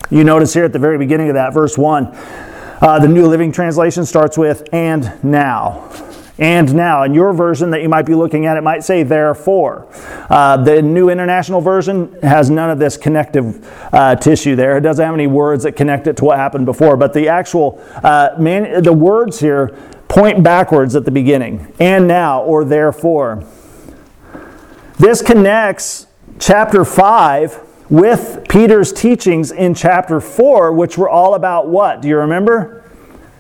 You 0.08 0.24
notice 0.24 0.54
here 0.54 0.64
at 0.64 0.72
the 0.72 0.78
very 0.78 0.96
beginning 0.96 1.28
of 1.28 1.34
that, 1.34 1.52
verse 1.52 1.76
1 1.76 2.52
uh, 2.80 2.98
the 2.98 3.08
New 3.08 3.26
Living 3.26 3.52
Translation 3.52 4.04
starts 4.04 4.36
with, 4.36 4.68
and 4.72 5.12
now. 5.22 5.90
and 6.38 6.74
now. 6.74 7.04
In 7.04 7.14
your 7.14 7.32
version 7.32 7.70
that 7.70 7.82
you 7.82 7.88
might 7.88 8.06
be 8.06 8.14
looking 8.14 8.46
at, 8.46 8.56
it 8.56 8.62
might 8.62 8.82
say 8.82 9.02
therefore. 9.02 9.86
Uh, 10.28 10.56
the 10.56 10.82
New 10.82 11.08
International 11.08 11.60
Version 11.60 12.12
has 12.22 12.50
none 12.50 12.70
of 12.70 12.78
this 12.78 12.96
connective 12.96 13.64
uh, 13.92 14.16
tissue 14.16 14.56
there. 14.56 14.76
It 14.76 14.80
doesn't 14.80 15.04
have 15.04 15.14
any 15.14 15.28
words 15.28 15.62
that 15.62 15.72
connect 15.72 16.06
it 16.06 16.16
to 16.16 16.24
what 16.24 16.38
happened 16.38 16.66
before. 16.66 16.96
But 16.96 17.12
the 17.12 17.28
actual 17.28 17.80
uh, 18.02 18.30
man, 18.38 18.82
the 18.82 18.92
words 18.92 19.38
here 19.40 19.68
point 20.08 20.42
backwards 20.42 20.96
at 20.96 21.04
the 21.04 21.10
beginning. 21.10 21.72
And 21.78 22.08
now, 22.08 22.42
or 22.42 22.64
therefore. 22.64 23.44
This 24.98 25.22
connects 25.22 26.06
chapter 26.38 26.84
5 26.84 27.63
with 27.90 28.46
Peter's 28.48 28.92
teachings 28.92 29.50
in 29.50 29.74
chapter 29.74 30.20
4, 30.20 30.72
which 30.72 30.96
were 30.96 31.08
all 31.08 31.34
about 31.34 31.68
what? 31.68 32.00
Do 32.00 32.08
you 32.08 32.18
remember? 32.18 32.84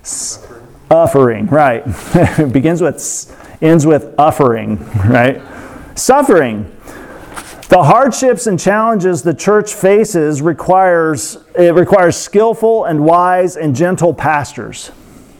Suffering, 0.02 1.46
right. 1.46 1.82
it 2.14 2.52
begins 2.52 2.82
with, 2.82 3.62
ends 3.62 3.86
with 3.86 4.14
uffering, 4.18 4.78
right? 5.08 5.40
Suffering. 5.96 6.70
The 7.68 7.82
hardships 7.82 8.46
and 8.46 8.60
challenges 8.60 9.22
the 9.22 9.34
church 9.34 9.72
faces 9.72 10.42
requires, 10.42 11.38
it 11.56 11.74
requires 11.74 12.16
skillful 12.16 12.84
and 12.84 13.04
wise 13.04 13.56
and 13.56 13.74
gentle 13.74 14.12
pastors. 14.12 14.90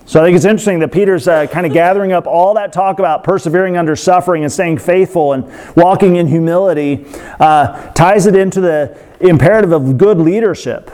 So 0.07 0.21
I 0.21 0.25
think 0.25 0.37
it's 0.37 0.45
interesting 0.45 0.81
that 0.81 0.93
Peter's 0.93 1.27
uh, 1.27 1.47
kind 1.47 1.65
of 1.65 1.73
gathering 1.73 2.13
up 2.13 2.27
all 2.27 2.55
that 2.55 2.75
talk 2.75 2.99
about 2.99 3.25
persevering 3.25 3.79
under 3.79 3.97
suffering 3.97 4.43
and 4.43 4.53
staying 4.53 4.79
faithful 4.79 5.33
and 5.33 5.51
walking 5.77 6.17
in 6.17 6.27
humility, 6.27 7.07
uh, 7.41 7.91
ties 7.93 8.27
it 8.27 8.37
into 8.37 8.61
the 8.61 8.99
imperative 9.21 9.73
of 9.73 9.97
good 9.97 10.19
leadership. 10.19 10.91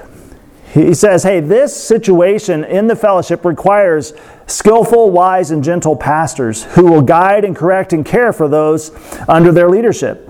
He 0.72 0.94
says, 0.94 1.24
hey, 1.24 1.40
this 1.40 1.76
situation 1.76 2.62
in 2.62 2.86
the 2.86 2.94
fellowship 2.94 3.44
requires 3.44 4.12
skillful, 4.46 5.10
wise, 5.10 5.50
and 5.50 5.64
gentle 5.64 5.96
pastors 5.96 6.62
who 6.62 6.86
will 6.86 7.02
guide 7.02 7.44
and 7.44 7.56
correct 7.56 7.92
and 7.92 8.06
care 8.06 8.32
for 8.32 8.46
those 8.46 8.92
under 9.28 9.50
their 9.50 9.68
leadership. 9.68 10.28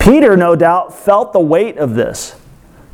Peter, 0.00 0.36
no 0.36 0.56
doubt, 0.56 0.92
felt 0.92 1.32
the 1.32 1.38
weight 1.38 1.78
of 1.78 1.94
this. 1.94 2.34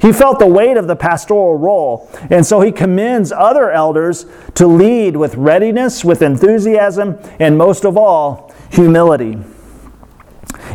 He 0.00 0.12
felt 0.12 0.38
the 0.38 0.46
weight 0.46 0.76
of 0.76 0.86
the 0.86 0.96
pastoral 0.96 1.56
role, 1.56 2.10
and 2.30 2.44
so 2.44 2.60
he 2.60 2.72
commends 2.72 3.32
other 3.32 3.70
elders 3.70 4.24
to 4.54 4.66
lead 4.66 5.16
with 5.16 5.34
readiness, 5.34 6.04
with 6.04 6.22
enthusiasm, 6.22 7.18
and 7.38 7.58
most 7.58 7.84
of 7.84 7.98
all, 7.98 8.54
humility. 8.70 9.38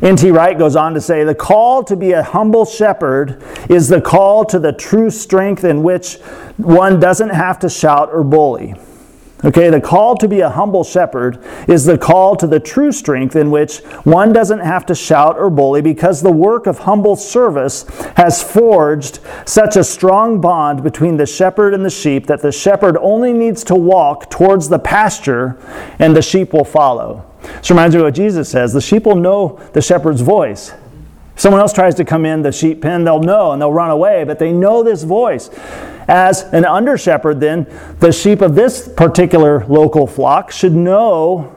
N.T. 0.01 0.29
Wright 0.29 0.57
goes 0.57 0.75
on 0.75 0.93
to 0.93 1.01
say 1.01 1.23
the 1.23 1.33
call 1.33 1.83
to 1.85 1.95
be 1.95 2.11
a 2.11 2.21
humble 2.21 2.65
shepherd 2.65 3.41
is 3.69 3.87
the 3.87 4.01
call 4.01 4.45
to 4.45 4.59
the 4.59 4.73
true 4.73 5.09
strength 5.09 5.63
in 5.63 5.83
which 5.83 6.17
one 6.57 6.99
doesn't 6.99 7.29
have 7.29 7.59
to 7.59 7.69
shout 7.69 8.09
or 8.11 8.23
bully. 8.23 8.75
Okay, 9.43 9.69
the 9.69 9.81
call 9.81 10.15
to 10.17 10.29
be 10.29 10.39
a 10.39 10.49
humble 10.49 10.83
shepherd 10.83 11.43
is 11.67 11.83
the 11.83 11.97
call 11.97 12.37
to 12.37 12.47
the 12.47 12.59
true 12.59 12.91
strength 12.91 13.35
in 13.35 13.51
which 13.51 13.79
one 14.05 14.31
doesn't 14.31 14.61
have 14.61 14.85
to 14.85 14.95
shout 14.95 15.37
or 15.37 15.49
bully 15.49 15.81
because 15.81 16.21
the 16.21 16.31
work 16.31 16.67
of 16.67 16.79
humble 16.79 17.17
service 17.17 17.83
has 18.15 18.41
forged 18.41 19.19
such 19.45 19.75
a 19.75 19.83
strong 19.83 20.39
bond 20.39 20.83
between 20.83 21.17
the 21.17 21.25
shepherd 21.25 21.73
and 21.73 21.85
the 21.85 21.89
sheep 21.89 22.27
that 22.27 22.41
the 22.41 22.51
shepherd 22.51 22.97
only 23.01 23.33
needs 23.33 23.63
to 23.65 23.75
walk 23.75 24.29
towards 24.29 24.69
the 24.69 24.79
pasture 24.79 25.57
and 25.99 26.15
the 26.15 26.21
sheep 26.21 26.53
will 26.53 26.63
follow. 26.63 27.25
This 27.41 27.69
reminds 27.69 27.93
me 27.93 28.01
of 28.01 28.05
what 28.05 28.15
Jesus 28.15 28.49
says 28.49 28.71
the 28.71 28.81
sheep 28.81 29.05
will 29.05 29.15
know 29.15 29.59
the 29.73 29.81
shepherd's 29.81 30.21
voice. 30.21 30.73
If 31.33 31.41
someone 31.41 31.59
else 31.59 31.73
tries 31.73 31.95
to 31.95 32.05
come 32.05 32.25
in 32.25 32.41
the 32.41 32.53
sheep 32.53 32.81
pen, 32.81 33.03
they'll 33.03 33.21
know 33.21 33.51
and 33.51 33.61
they'll 33.61 33.73
run 33.73 33.91
away, 33.91 34.23
but 34.23 34.39
they 34.39 34.53
know 34.53 34.81
this 34.81 35.03
voice. 35.03 35.49
As 36.07 36.43
an 36.43 36.65
under 36.65 36.97
shepherd, 36.97 37.39
then, 37.39 37.65
the 37.99 38.11
sheep 38.11 38.41
of 38.41 38.55
this 38.55 38.87
particular 38.87 39.65
local 39.65 40.05
flock 40.05 40.51
should 40.51 40.73
know 40.73 41.55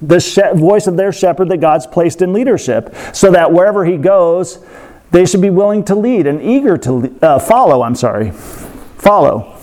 the 0.00 0.20
she- 0.20 0.40
voice 0.54 0.86
of 0.86 0.96
their 0.96 1.12
shepherd 1.12 1.48
that 1.48 1.58
God's 1.58 1.86
placed 1.86 2.22
in 2.22 2.32
leadership, 2.32 2.94
so 3.12 3.30
that 3.32 3.52
wherever 3.52 3.84
he 3.84 3.96
goes, 3.96 4.64
they 5.10 5.26
should 5.26 5.40
be 5.40 5.50
willing 5.50 5.84
to 5.84 5.94
lead 5.94 6.26
and 6.26 6.40
eager 6.40 6.76
to 6.78 7.18
uh, 7.20 7.38
follow. 7.38 7.82
I'm 7.82 7.96
sorry, 7.96 8.30
follow. 8.30 9.56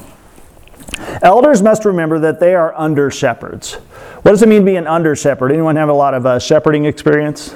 Elders 1.22 1.62
must 1.62 1.86
remember 1.86 2.20
that 2.20 2.40
they 2.40 2.54
are 2.54 2.74
under 2.76 3.10
shepherds. 3.10 3.76
What 4.24 4.32
does 4.32 4.44
it 4.44 4.50
mean 4.50 4.60
to 4.62 4.66
be 4.66 4.76
an 4.76 4.88
under 4.88 5.16
shepherd? 5.16 5.52
Anyone 5.52 5.76
have 5.76 5.90
a 5.90 5.94
lot 5.94 6.14
of 6.14 6.26
uh, 6.26 6.40
shepherding 6.40 6.86
experience? 6.86 7.56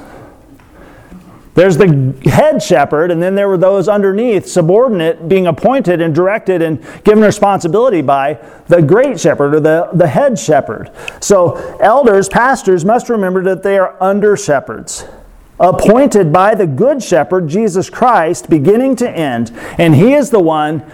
There's 1.54 1.76
the 1.76 2.16
head 2.24 2.64
shepherd, 2.64 3.12
and 3.12 3.22
then 3.22 3.36
there 3.36 3.50
were 3.50 3.58
those 3.58 3.90
underneath, 3.90 4.48
subordinate, 4.48 5.28
being 5.28 5.48
appointed 5.48 6.00
and 6.00 6.16
directed 6.16 6.62
and 6.62 6.82
given 7.04 7.24
responsibility 7.24 8.02
by 8.02 8.40
the 8.68 8.82
great 8.82 9.20
shepherd 9.20 9.56
or 9.56 9.60
the, 9.60 9.90
the 9.92 10.08
head 10.08 10.40
shepherd. 10.40 10.92
So, 11.20 11.56
elders, 11.82 12.30
pastors 12.30 12.86
must 12.86 13.10
remember 13.10 13.44
that 13.44 13.64
they 13.64 13.78
are 13.78 14.02
under 14.02 14.38
shepherds, 14.38 15.04
appointed 15.60 16.32
by 16.32 16.56
the 16.56 16.68
good 16.68 17.04
shepherd, 17.04 17.50
Jesus 17.50 17.90
Christ, 17.90 18.50
beginning 18.50 18.96
to 18.98 19.10
end, 19.10 19.52
and 19.78 19.94
he 19.94 20.14
is 20.14 20.30
the 20.30 20.40
one 20.40 20.90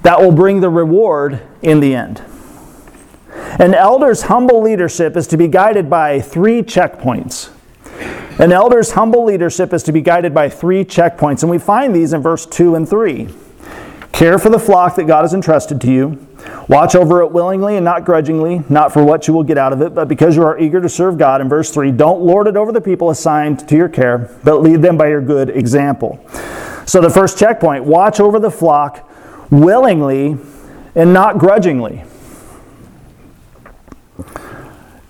that 0.00 0.18
will 0.18 0.32
bring 0.32 0.60
the 0.60 0.70
reward 0.70 1.42
in 1.60 1.80
the 1.80 1.94
end. 1.94 2.22
An 3.58 3.74
elder's 3.74 4.22
humble 4.22 4.62
leadership 4.62 5.18
is 5.18 5.26
to 5.26 5.36
be 5.36 5.48
guided 5.48 5.90
by 5.90 6.20
three 6.20 6.62
checkpoints. 6.62 7.50
An 8.38 8.50
elder's 8.50 8.92
humble 8.92 9.24
leadership 9.24 9.74
is 9.74 9.82
to 9.82 9.92
be 9.92 10.00
guided 10.00 10.32
by 10.32 10.48
three 10.48 10.84
checkpoints, 10.84 11.42
and 11.42 11.50
we 11.50 11.58
find 11.58 11.94
these 11.94 12.14
in 12.14 12.22
verse 12.22 12.46
2 12.46 12.74
and 12.74 12.88
3. 12.88 13.28
Care 14.10 14.38
for 14.38 14.48
the 14.48 14.58
flock 14.58 14.96
that 14.96 15.06
God 15.06 15.22
has 15.22 15.34
entrusted 15.34 15.80
to 15.82 15.92
you. 15.92 16.26
Watch 16.66 16.94
over 16.94 17.20
it 17.20 17.30
willingly 17.30 17.76
and 17.76 17.84
not 17.84 18.04
grudgingly, 18.04 18.62
not 18.70 18.92
for 18.92 19.04
what 19.04 19.28
you 19.28 19.34
will 19.34 19.42
get 19.42 19.58
out 19.58 19.72
of 19.72 19.82
it, 19.82 19.94
but 19.94 20.08
because 20.08 20.34
you 20.34 20.42
are 20.44 20.58
eager 20.58 20.80
to 20.80 20.88
serve 20.88 21.18
God. 21.18 21.42
In 21.42 21.48
verse 21.48 21.70
3, 21.70 21.92
don't 21.92 22.22
lord 22.22 22.46
it 22.46 22.56
over 22.56 22.72
the 22.72 22.80
people 22.80 23.10
assigned 23.10 23.68
to 23.68 23.76
your 23.76 23.88
care, 23.88 24.34
but 24.44 24.62
lead 24.62 24.80
them 24.80 24.96
by 24.96 25.08
your 25.08 25.20
good 25.20 25.50
example. 25.50 26.18
So, 26.86 27.00
the 27.00 27.10
first 27.10 27.38
checkpoint 27.38 27.84
watch 27.84 28.18
over 28.18 28.38
the 28.38 28.50
flock 28.50 29.08
willingly 29.50 30.38
and 30.94 31.12
not 31.12 31.38
grudgingly. 31.38 32.04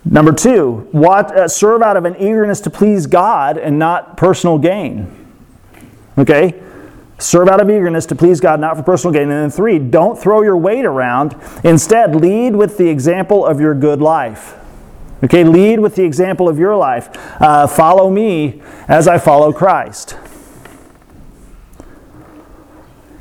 Number 0.04 0.32
two, 0.32 0.88
what, 0.90 1.36
uh, 1.36 1.48
serve 1.48 1.80
out 1.80 1.96
of 1.96 2.04
an 2.04 2.16
eagerness 2.16 2.60
to 2.62 2.70
please 2.70 3.06
God 3.06 3.56
and 3.56 3.78
not 3.78 4.16
personal 4.16 4.58
gain. 4.58 5.06
Okay? 6.18 6.60
Serve 7.18 7.48
out 7.48 7.60
of 7.60 7.70
eagerness 7.70 8.04
to 8.06 8.16
please 8.16 8.40
God, 8.40 8.58
not 8.58 8.76
for 8.76 8.82
personal 8.82 9.12
gain. 9.12 9.30
And 9.30 9.30
then 9.30 9.50
three, 9.50 9.78
don't 9.78 10.18
throw 10.18 10.42
your 10.42 10.56
weight 10.56 10.84
around. 10.84 11.36
Instead, 11.62 12.16
lead 12.16 12.56
with 12.56 12.78
the 12.78 12.88
example 12.88 13.46
of 13.46 13.60
your 13.60 13.74
good 13.74 14.00
life. 14.00 14.56
Okay, 15.22 15.44
lead 15.44 15.78
with 15.78 15.94
the 15.94 16.02
example 16.02 16.48
of 16.48 16.58
your 16.58 16.74
life. 16.74 17.08
Uh, 17.40 17.68
follow 17.68 18.10
me 18.10 18.60
as 18.88 19.06
I 19.06 19.18
follow 19.18 19.52
Christ. 19.52 20.16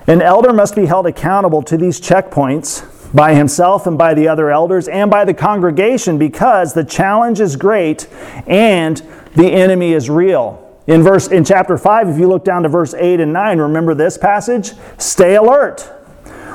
An 0.08 0.20
elder 0.20 0.52
must 0.52 0.76
be 0.76 0.88
held 0.88 1.06
accountable 1.06 1.62
to 1.62 1.78
these 1.78 2.02
checkpoints 2.02 2.91
by 3.14 3.34
himself 3.36 3.88
and 3.88 3.98
by 3.98 4.14
the 4.14 4.28
other 4.28 4.52
elders 4.52 4.88
and 4.88 5.12
by 5.12 5.26
the 5.26 5.34
congregation 5.34 6.18
because 6.18 6.74
the 6.74 6.84
challenge 6.84 7.40
is 7.40 7.56
great 7.56 8.08
and 8.48 9.02
the 9.36 9.52
enemy 9.52 9.94
is 9.94 10.10
real. 10.10 10.58
In 10.88 11.04
verse 11.04 11.28
in 11.28 11.46
chapter 11.46 11.78
5 11.78 12.10
if 12.10 12.18
you 12.18 12.28
look 12.28 12.44
down 12.44 12.64
to 12.64 12.70
verse 12.70 12.94
8 12.94 13.20
and 13.20 13.34
9 13.34 13.60
remember 13.60 13.94
this 13.94 14.18
passage 14.18 14.72
stay 14.98 15.36
alert. 15.36 15.90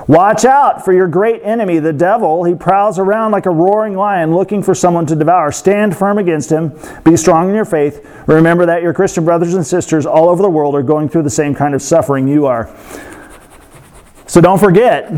Watch 0.09 0.45
out 0.45 0.85
for 0.85 0.93
your 0.93 1.09
great 1.09 1.43
enemy 1.43 1.81
the 1.81 1.93
devil 1.93 2.45
he 2.45 2.55
prowls 2.55 2.99
around 2.99 3.33
like 3.33 3.47
a 3.47 3.51
roaring 3.51 3.97
lion 3.97 4.35
looking 4.35 4.63
for 4.63 4.75
someone 4.75 5.05
to 5.07 5.17
devour. 5.17 5.51
Stand 5.51 5.97
firm 5.97 6.19
against 6.19 6.51
him. 6.51 6.73
Be 7.03 7.17
strong 7.17 7.49
in 7.49 7.57
your 7.57 7.65
faith. 7.65 8.09
Remember 8.27 8.67
that 8.67 8.83
your 8.83 8.95
Christian 8.95 9.25
brothers 9.25 9.55
and 9.55 9.67
sisters 9.67 10.07
all 10.07 10.29
over 10.29 10.43
the 10.43 10.51
world 10.51 10.77
are 10.77 10.83
going 10.83 11.09
through 11.09 11.23
the 11.23 11.31
same 11.31 11.57
kind 11.57 11.75
of 11.75 11.83
suffering 11.83 12.29
you 12.29 12.47
are. 12.47 12.71
So 14.29 14.41
don't 14.41 14.61
forget 14.61 15.11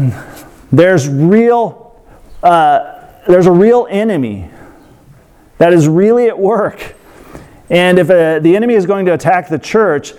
there's 0.72 1.09
real, 1.09 2.00
uh, 2.42 3.07
there's 3.26 3.46
a 3.46 3.52
real 3.52 3.87
enemy 3.90 4.50
that 5.59 5.72
is 5.72 5.88
really 5.88 6.28
at 6.28 6.38
work. 6.38 6.94
And 7.70 7.98
if 7.98 8.09
uh, 8.09 8.38
the 8.38 8.57
enemy 8.57 8.74
is 8.74 8.87
going 8.87 9.07
to 9.07 9.14
attack 9.14 9.48
the 9.48 9.59
church, 9.59 10.12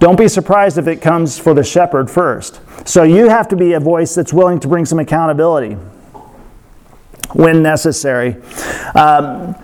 don't 0.00 0.18
be 0.18 0.28
surprised 0.28 0.76
if 0.76 0.86
it 0.86 1.00
comes 1.00 1.38
for 1.38 1.54
the 1.54 1.64
shepherd 1.64 2.10
first. 2.10 2.60
So 2.86 3.04
you 3.04 3.28
have 3.28 3.48
to 3.48 3.56
be 3.56 3.72
a 3.72 3.80
voice 3.80 4.14
that's 4.14 4.32
willing 4.32 4.60
to 4.60 4.68
bring 4.68 4.84
some 4.84 4.98
accountability 4.98 5.76
when 7.32 7.62
necessary. 7.62 8.36
Um, 8.94 9.54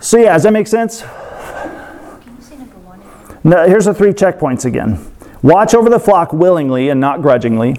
so, 0.00 0.18
yeah, 0.18 0.32
does 0.32 0.44
that 0.44 0.52
make 0.52 0.66
sense? 0.66 1.02
No, 3.44 3.66
here's 3.66 3.84
the 3.86 3.94
three 3.94 4.12
checkpoints 4.12 4.64
again. 4.64 5.04
Watch 5.42 5.74
over 5.74 5.90
the 5.90 5.98
flock 5.98 6.32
willingly 6.32 6.88
and 6.88 7.00
not 7.00 7.22
grudgingly. 7.22 7.76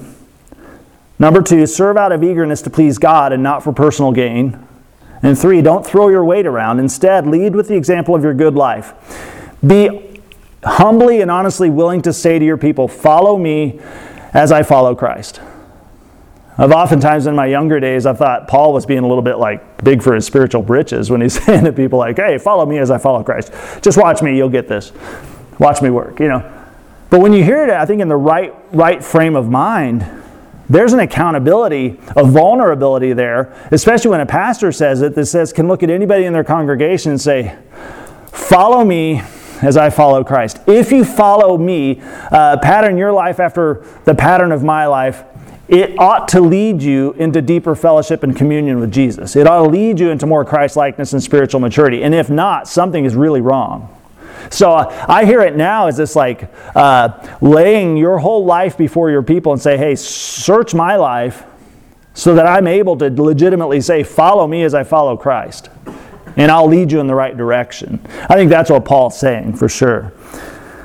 Number 1.19 1.41
two, 1.41 1.65
serve 1.65 1.97
out 1.97 2.11
of 2.11 2.23
eagerness 2.23 2.61
to 2.63 2.69
please 2.69 2.97
God 2.97 3.33
and 3.33 3.43
not 3.43 3.63
for 3.63 3.71
personal 3.71 4.11
gain. 4.11 4.67
And 5.21 5.39
three, 5.39 5.61
don't 5.61 5.85
throw 5.85 6.09
your 6.09 6.25
weight 6.25 6.45
around. 6.45 6.79
Instead, 6.79 7.27
lead 7.27 7.55
with 7.55 7.67
the 7.67 7.75
example 7.75 8.13
of 8.13 8.23
your 8.23 8.33
good 8.33 8.55
life. 8.55 8.93
Be 9.65 10.21
humbly 10.63 11.21
and 11.21 11.31
honestly 11.31 11.69
willing 11.69 12.01
to 12.01 12.11
say 12.11 12.39
to 12.39 12.45
your 12.45 12.57
people, 12.57 12.87
Follow 12.87 13.37
me 13.37 13.79
as 14.33 14.51
I 14.51 14.63
follow 14.63 14.95
Christ. 14.95 15.39
I've 16.57 16.71
oftentimes 16.71 17.25
in 17.25 17.35
my 17.35 17.47
younger 17.47 17.79
days, 17.79 18.05
I 18.05 18.13
thought 18.13 18.47
Paul 18.47 18.73
was 18.73 18.85
being 18.85 19.03
a 19.03 19.07
little 19.07 19.23
bit 19.23 19.37
like 19.39 19.83
big 19.83 20.03
for 20.03 20.13
his 20.13 20.25
spiritual 20.25 20.61
britches 20.61 21.09
when 21.09 21.21
he's 21.21 21.33
saying 21.45 21.65
to 21.65 21.73
people 21.73 21.99
like, 21.99 22.17
hey, 22.17 22.37
follow 22.37 22.65
me 22.65 22.77
as 22.77 22.91
I 22.91 22.97
follow 22.97 23.23
Christ. 23.23 23.51
Just 23.81 23.97
watch 23.97 24.21
me, 24.21 24.37
you'll 24.37 24.49
get 24.49 24.67
this. 24.67 24.91
Watch 25.59 25.81
me 25.81 25.89
work, 25.89 26.19
you 26.19 26.27
know. 26.27 26.51
But 27.09 27.21
when 27.21 27.33
you 27.33 27.43
hear 27.43 27.63
it, 27.63 27.69
I 27.69 27.85
think 27.85 28.01
in 28.01 28.07
the 28.07 28.17
right, 28.17 28.53
right 28.71 29.03
frame 29.03 29.35
of 29.35 29.49
mind, 29.49 30.22
there's 30.73 30.93
an 30.93 30.99
accountability, 30.99 31.99
a 32.15 32.25
vulnerability 32.25 33.13
there, 33.13 33.53
especially 33.71 34.11
when 34.11 34.21
a 34.21 34.25
pastor 34.25 34.71
says 34.71 35.01
it 35.01 35.15
that 35.15 35.27
says, 35.27 35.53
can 35.53 35.67
look 35.67 35.83
at 35.83 35.89
anybody 35.89 36.25
in 36.25 36.33
their 36.33 36.43
congregation 36.43 37.11
and 37.11 37.21
say, 37.21 37.55
follow 38.27 38.83
me 38.83 39.21
as 39.61 39.77
I 39.77 39.89
follow 39.89 40.23
Christ. 40.23 40.59
If 40.67 40.91
you 40.91 41.05
follow 41.05 41.57
me, 41.57 42.01
uh, 42.01 42.57
pattern 42.57 42.97
your 42.97 43.11
life 43.11 43.39
after 43.39 43.85
the 44.05 44.15
pattern 44.15 44.51
of 44.51 44.63
my 44.63 44.87
life, 44.87 45.23
it 45.67 45.97
ought 45.97 46.27
to 46.29 46.41
lead 46.41 46.81
you 46.81 47.13
into 47.13 47.41
deeper 47.41 47.75
fellowship 47.75 48.23
and 48.23 48.35
communion 48.35 48.79
with 48.79 48.91
Jesus. 48.91 49.35
It 49.35 49.47
ought 49.47 49.63
to 49.63 49.69
lead 49.69 49.99
you 49.99 50.09
into 50.09 50.25
more 50.25 50.43
Christ 50.43 50.75
likeness 50.75 51.13
and 51.13 51.23
spiritual 51.23 51.61
maturity. 51.61 52.03
And 52.03 52.13
if 52.13 52.29
not, 52.29 52.67
something 52.67 53.05
is 53.05 53.15
really 53.15 53.41
wrong. 53.41 53.92
So 54.49 54.71
uh, 54.73 55.05
I 55.07 55.25
hear 55.25 55.41
it 55.41 55.55
now 55.55 55.87
as 55.87 55.97
this 55.97 56.15
like 56.15 56.51
uh, 56.75 57.37
laying 57.41 57.97
your 57.97 58.17
whole 58.17 58.45
life 58.45 58.77
before 58.77 59.09
your 59.09 59.23
people 59.23 59.51
and 59.53 59.61
say, 59.61 59.77
hey, 59.77 59.95
search 59.95 60.73
my 60.73 60.95
life 60.95 61.43
so 62.13 62.35
that 62.35 62.45
I'm 62.45 62.67
able 62.67 62.97
to 62.97 63.09
legitimately 63.09 63.81
say, 63.81 64.03
follow 64.03 64.47
me 64.47 64.63
as 64.63 64.73
I 64.73 64.83
follow 64.83 65.17
Christ. 65.17 65.69
And 66.37 66.51
I'll 66.51 66.67
lead 66.67 66.91
you 66.91 66.99
in 66.99 67.07
the 67.07 67.15
right 67.15 67.35
direction. 67.35 67.99
I 68.29 68.35
think 68.35 68.49
that's 68.49 68.69
what 68.69 68.85
Paul's 68.85 69.19
saying 69.19 69.55
for 69.55 69.69
sure. 69.69 70.13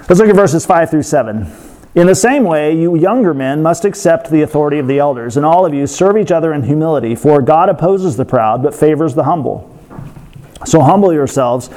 Let's 0.09 0.21
look 0.21 0.29
at 0.29 0.37
verses 0.37 0.65
5 0.67 0.91
through 0.91 1.03
7. 1.03 1.47
In 1.95 2.07
the 2.07 2.15
same 2.15 2.45
way, 2.45 2.79
you 2.79 2.97
younger 2.97 3.35
men 3.35 3.63
must 3.63 3.85
accept 3.85 4.31
the 4.31 4.43
authority 4.43 4.79
of 4.79 4.87
the 4.87 4.99
elders, 4.99 5.37
and 5.37 5.45
all 5.45 5.67
of 5.67 5.75
you 5.75 5.87
serve 5.87 6.17
each 6.17 6.31
other 6.31 6.53
in 6.53 6.63
humility, 6.63 7.15
for 7.15 7.43
God 7.43 7.69
opposes 7.69 8.17
the 8.17 8.25
proud 8.25 8.63
but 8.63 8.75
favors 8.75 9.15
the 9.15 9.25
humble. 9.25 9.78
So 10.65 10.81
humble 10.81 11.13
yourselves 11.13 11.69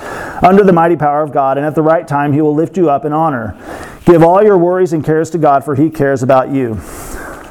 under 0.41 0.63
the 0.63 0.73
mighty 0.73 0.95
power 0.95 1.21
of 1.21 1.31
God, 1.31 1.57
and 1.57 1.65
at 1.65 1.75
the 1.75 1.81
right 1.81 2.07
time 2.07 2.33
he 2.33 2.41
will 2.41 2.55
lift 2.55 2.77
you 2.77 2.89
up 2.89 3.05
in 3.05 3.13
honor. 3.13 3.55
Give 4.05 4.23
all 4.23 4.43
your 4.43 4.57
worries 4.57 4.93
and 4.93 5.05
cares 5.05 5.29
to 5.31 5.37
God, 5.37 5.63
for 5.63 5.75
he 5.75 5.89
cares 5.89 6.23
about 6.23 6.49
you. 6.49 6.79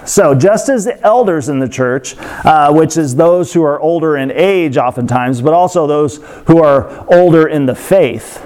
So, 0.05 0.35
just 0.35 0.69
as 0.69 0.87
the 0.87 1.01
elders 1.03 1.49
in 1.49 1.61
the 1.61 1.69
church, 1.69 2.17
uh, 2.19 2.73
which 2.73 2.97
is 2.97 3.15
those 3.15 3.53
who 3.53 3.63
are 3.63 3.79
older 3.79 4.17
in 4.17 4.33
age 4.33 4.77
oftentimes, 4.77 5.41
but 5.41 5.55
also 5.55 5.87
those 5.87 6.17
who 6.47 6.63
are 6.63 7.07
older 7.15 7.47
in 7.47 7.67
the 7.67 7.77
faith, 7.77 8.45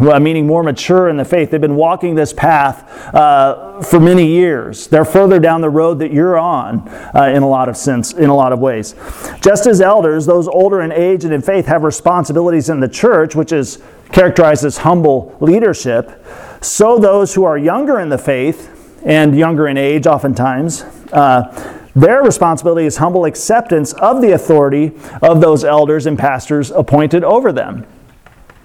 meaning 0.00 0.46
more 0.46 0.62
mature 0.62 1.08
in 1.08 1.16
the 1.16 1.24
faith. 1.24 1.50
They've 1.50 1.60
been 1.60 1.76
walking 1.76 2.14
this 2.14 2.32
path 2.32 3.14
uh, 3.14 3.82
for 3.82 4.00
many 4.00 4.26
years. 4.26 4.86
They're 4.86 5.04
further 5.04 5.38
down 5.38 5.60
the 5.60 5.70
road 5.70 5.98
that 5.98 6.12
you're 6.12 6.38
on 6.38 6.88
uh, 7.14 7.32
in 7.34 7.42
a 7.42 7.48
lot 7.48 7.68
of 7.68 7.76
sense, 7.76 8.12
in 8.12 8.30
a 8.30 8.34
lot 8.34 8.52
of 8.52 8.58
ways. 8.58 8.94
Just 9.40 9.66
as 9.66 9.80
elders, 9.80 10.26
those 10.26 10.48
older 10.48 10.80
in 10.80 10.92
age 10.92 11.24
and 11.24 11.32
in 11.32 11.42
faith 11.42 11.66
have 11.66 11.82
responsibilities 11.82 12.68
in 12.68 12.80
the 12.80 12.88
church, 12.88 13.34
which 13.34 13.52
is 13.52 13.82
characterized 14.12 14.64
as 14.64 14.78
humble 14.78 15.36
leadership. 15.40 16.24
So 16.62 16.98
those 16.98 17.34
who 17.34 17.44
are 17.44 17.58
younger 17.58 18.00
in 18.00 18.08
the 18.08 18.18
faith 18.18 19.00
and 19.04 19.36
younger 19.36 19.68
in 19.68 19.76
age, 19.76 20.06
oftentimes. 20.06 20.82
Uh, 21.12 21.78
their 21.94 22.22
responsibility 22.22 22.86
is 22.86 22.96
humble 22.96 23.26
acceptance 23.26 23.92
of 23.94 24.22
the 24.22 24.32
authority 24.32 24.92
of 25.20 25.42
those 25.42 25.62
elders 25.62 26.06
and 26.06 26.18
pastors 26.18 26.70
appointed 26.70 27.22
over 27.22 27.52
them. 27.52 27.86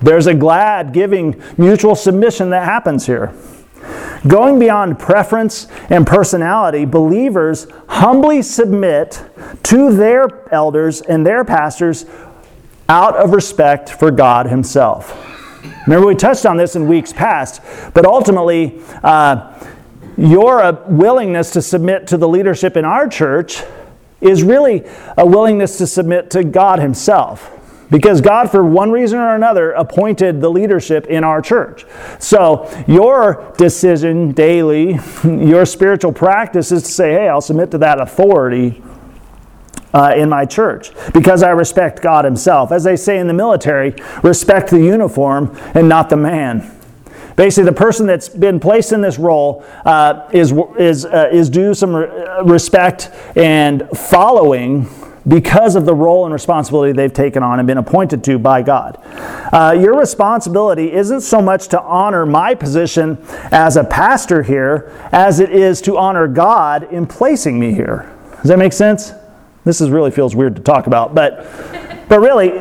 There's 0.01 0.27
a 0.27 0.33
glad, 0.33 0.93
giving, 0.93 1.41
mutual 1.57 1.95
submission 1.95 2.51
that 2.51 2.65
happens 2.65 3.05
here. 3.05 3.33
Going 4.27 4.59
beyond 4.59 4.99
preference 4.99 5.67
and 5.89 6.05
personality, 6.05 6.85
believers 6.85 7.67
humbly 7.87 8.41
submit 8.41 9.23
to 9.63 9.95
their 9.95 10.51
elders 10.53 11.01
and 11.01 11.25
their 11.25 11.45
pastors 11.45 12.05
out 12.89 13.15
of 13.15 13.31
respect 13.31 13.89
for 13.89 14.11
God 14.11 14.47
Himself. 14.47 15.23
Remember, 15.85 16.07
we 16.07 16.15
touched 16.15 16.45
on 16.45 16.57
this 16.57 16.75
in 16.75 16.87
weeks 16.87 17.13
past, 17.13 17.61
but 17.93 18.05
ultimately, 18.05 18.81
uh, 19.03 19.53
your 20.17 20.61
uh, 20.61 20.83
willingness 20.87 21.51
to 21.51 21.61
submit 21.61 22.07
to 22.07 22.17
the 22.17 22.27
leadership 22.27 22.75
in 22.75 22.85
our 22.85 23.07
church 23.07 23.63
is 24.19 24.43
really 24.43 24.83
a 25.17 25.25
willingness 25.25 25.77
to 25.77 25.87
submit 25.87 26.31
to 26.31 26.43
God 26.43 26.79
Himself. 26.79 27.51
Because 27.89 28.19
God, 28.19 28.51
for 28.51 28.63
one 28.63 28.91
reason 28.91 29.19
or 29.19 29.35
another, 29.35 29.71
appointed 29.71 30.41
the 30.41 30.49
leadership 30.49 31.07
in 31.07 31.23
our 31.23 31.41
church. 31.41 31.85
So, 32.19 32.69
your 32.87 33.53
decision 33.57 34.33
daily, 34.33 34.99
your 35.23 35.65
spiritual 35.65 36.11
practice 36.11 36.71
is 36.71 36.83
to 36.83 36.89
say, 36.89 37.11
hey, 37.13 37.29
I'll 37.29 37.41
submit 37.41 37.71
to 37.71 37.77
that 37.79 38.01
authority 38.01 38.81
uh, 39.93 40.13
in 40.15 40.29
my 40.29 40.45
church 40.45 40.91
because 41.13 41.43
I 41.43 41.51
respect 41.51 42.01
God 42.01 42.25
Himself. 42.25 42.71
As 42.71 42.83
they 42.83 42.97
say 42.97 43.19
in 43.19 43.27
the 43.27 43.33
military, 43.33 43.95
respect 44.21 44.69
the 44.69 44.79
uniform 44.79 45.57
and 45.73 45.87
not 45.87 46.09
the 46.09 46.17
man. 46.17 46.73
Basically, 47.37 47.65
the 47.65 47.71
person 47.71 48.07
that's 48.07 48.29
been 48.29 48.59
placed 48.59 48.91
in 48.91 49.01
this 49.01 49.19
role 49.19 49.63
uh, 49.85 50.27
is, 50.33 50.51
is, 50.79 51.05
uh, 51.05 51.29
is 51.31 51.49
due 51.49 51.73
some 51.75 51.95
respect 51.95 53.11
and 53.35 53.87
following 53.95 54.89
because 55.27 55.75
of 55.75 55.85
the 55.85 55.93
role 55.93 56.25
and 56.25 56.33
responsibility 56.33 56.93
they've 56.93 57.13
taken 57.13 57.43
on 57.43 57.59
and 57.59 57.67
been 57.67 57.77
appointed 57.77 58.23
to 58.23 58.39
by 58.39 58.61
God. 58.61 58.97
Uh, 59.51 59.75
your 59.79 59.97
responsibility 59.97 60.91
isn't 60.91 61.21
so 61.21 61.41
much 61.41 61.67
to 61.69 61.81
honor 61.81 62.25
my 62.25 62.55
position 62.55 63.17
as 63.51 63.77
a 63.77 63.83
pastor 63.83 64.43
here 64.43 64.91
as 65.11 65.39
it 65.39 65.51
is 65.51 65.81
to 65.81 65.97
honor 65.97 66.27
God 66.27 66.91
in 66.91 67.05
placing 67.05 67.59
me 67.59 67.73
here. 67.73 68.13
Does 68.37 68.49
that 68.49 68.59
make 68.59 68.73
sense? 68.73 69.11
This 69.65 69.81
is 69.81 69.89
really 69.89 70.11
feels 70.11 70.35
weird 70.35 70.55
to 70.55 70.61
talk 70.61 70.87
about, 70.87 71.13
but 71.13 71.45
but 72.07 72.21
really, 72.21 72.53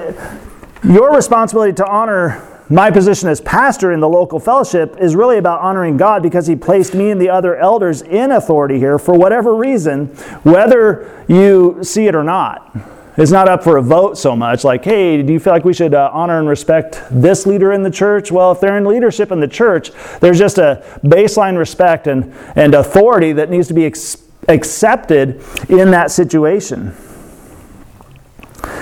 your 0.83 1.14
responsibility 1.14 1.72
to 1.74 1.87
honor 1.87 2.45
my 2.68 2.90
position 2.90 3.29
as 3.29 3.40
pastor 3.40 3.92
in 3.92 4.00
the 4.00 4.09
local 4.09 4.40
fellowship 4.40 4.96
is 4.98 5.14
really 5.14 5.38
about 5.38 5.61
honoring 5.61 5.96
God 5.96 6.22
because 6.22 6.46
He 6.46 6.57
placed 6.57 6.94
me 6.94 7.11
and 7.11 7.20
the 7.20 7.29
other 7.29 7.57
elders 7.57 8.02
in 8.02 8.33
authority 8.33 8.79
here 8.79 8.98
for 8.98 9.16
whatever 9.16 9.55
reason, 9.55 10.07
whether 10.42 11.24
you 11.29 11.79
see 11.83 12.07
it 12.07 12.14
or 12.14 12.24
not. 12.24 12.76
It's 13.18 13.31
not 13.31 13.48
up 13.48 13.64
for 13.64 13.79
a 13.79 13.83
vote 13.83 14.18
so 14.18 14.37
much 14.37 14.62
like, 14.62 14.85
hey, 14.85 15.22
do 15.22 15.33
you 15.33 15.40
feel 15.40 15.52
like 15.52 15.64
we 15.64 15.72
should 15.72 15.94
uh, 15.94 16.11
honor 16.12 16.38
and 16.38 16.48
respect 16.48 17.02
this 17.11 17.46
leader 17.46 17.72
in 17.72 17.83
the 17.83 17.90
church? 17.90 18.31
Well, 18.31 18.52
if 18.52 18.61
they're 18.61 18.76
in 18.76 18.85
leadership 18.85 19.33
in 19.33 19.40
the 19.40 19.48
church, 19.48 19.90
there's 20.20 20.38
just 20.38 20.59
a 20.59 20.85
baseline 21.02 21.57
respect 21.57 22.09
and, 22.09 22.35
and 22.57 22.74
authority 22.74 23.33
that 23.33 23.48
needs 23.48 23.68
to 23.68 23.74
be 23.74 23.87
ex- 23.87 24.22
accepted 24.48 25.42
in 25.70 25.92
that 25.92 26.11
situation. 26.11 26.94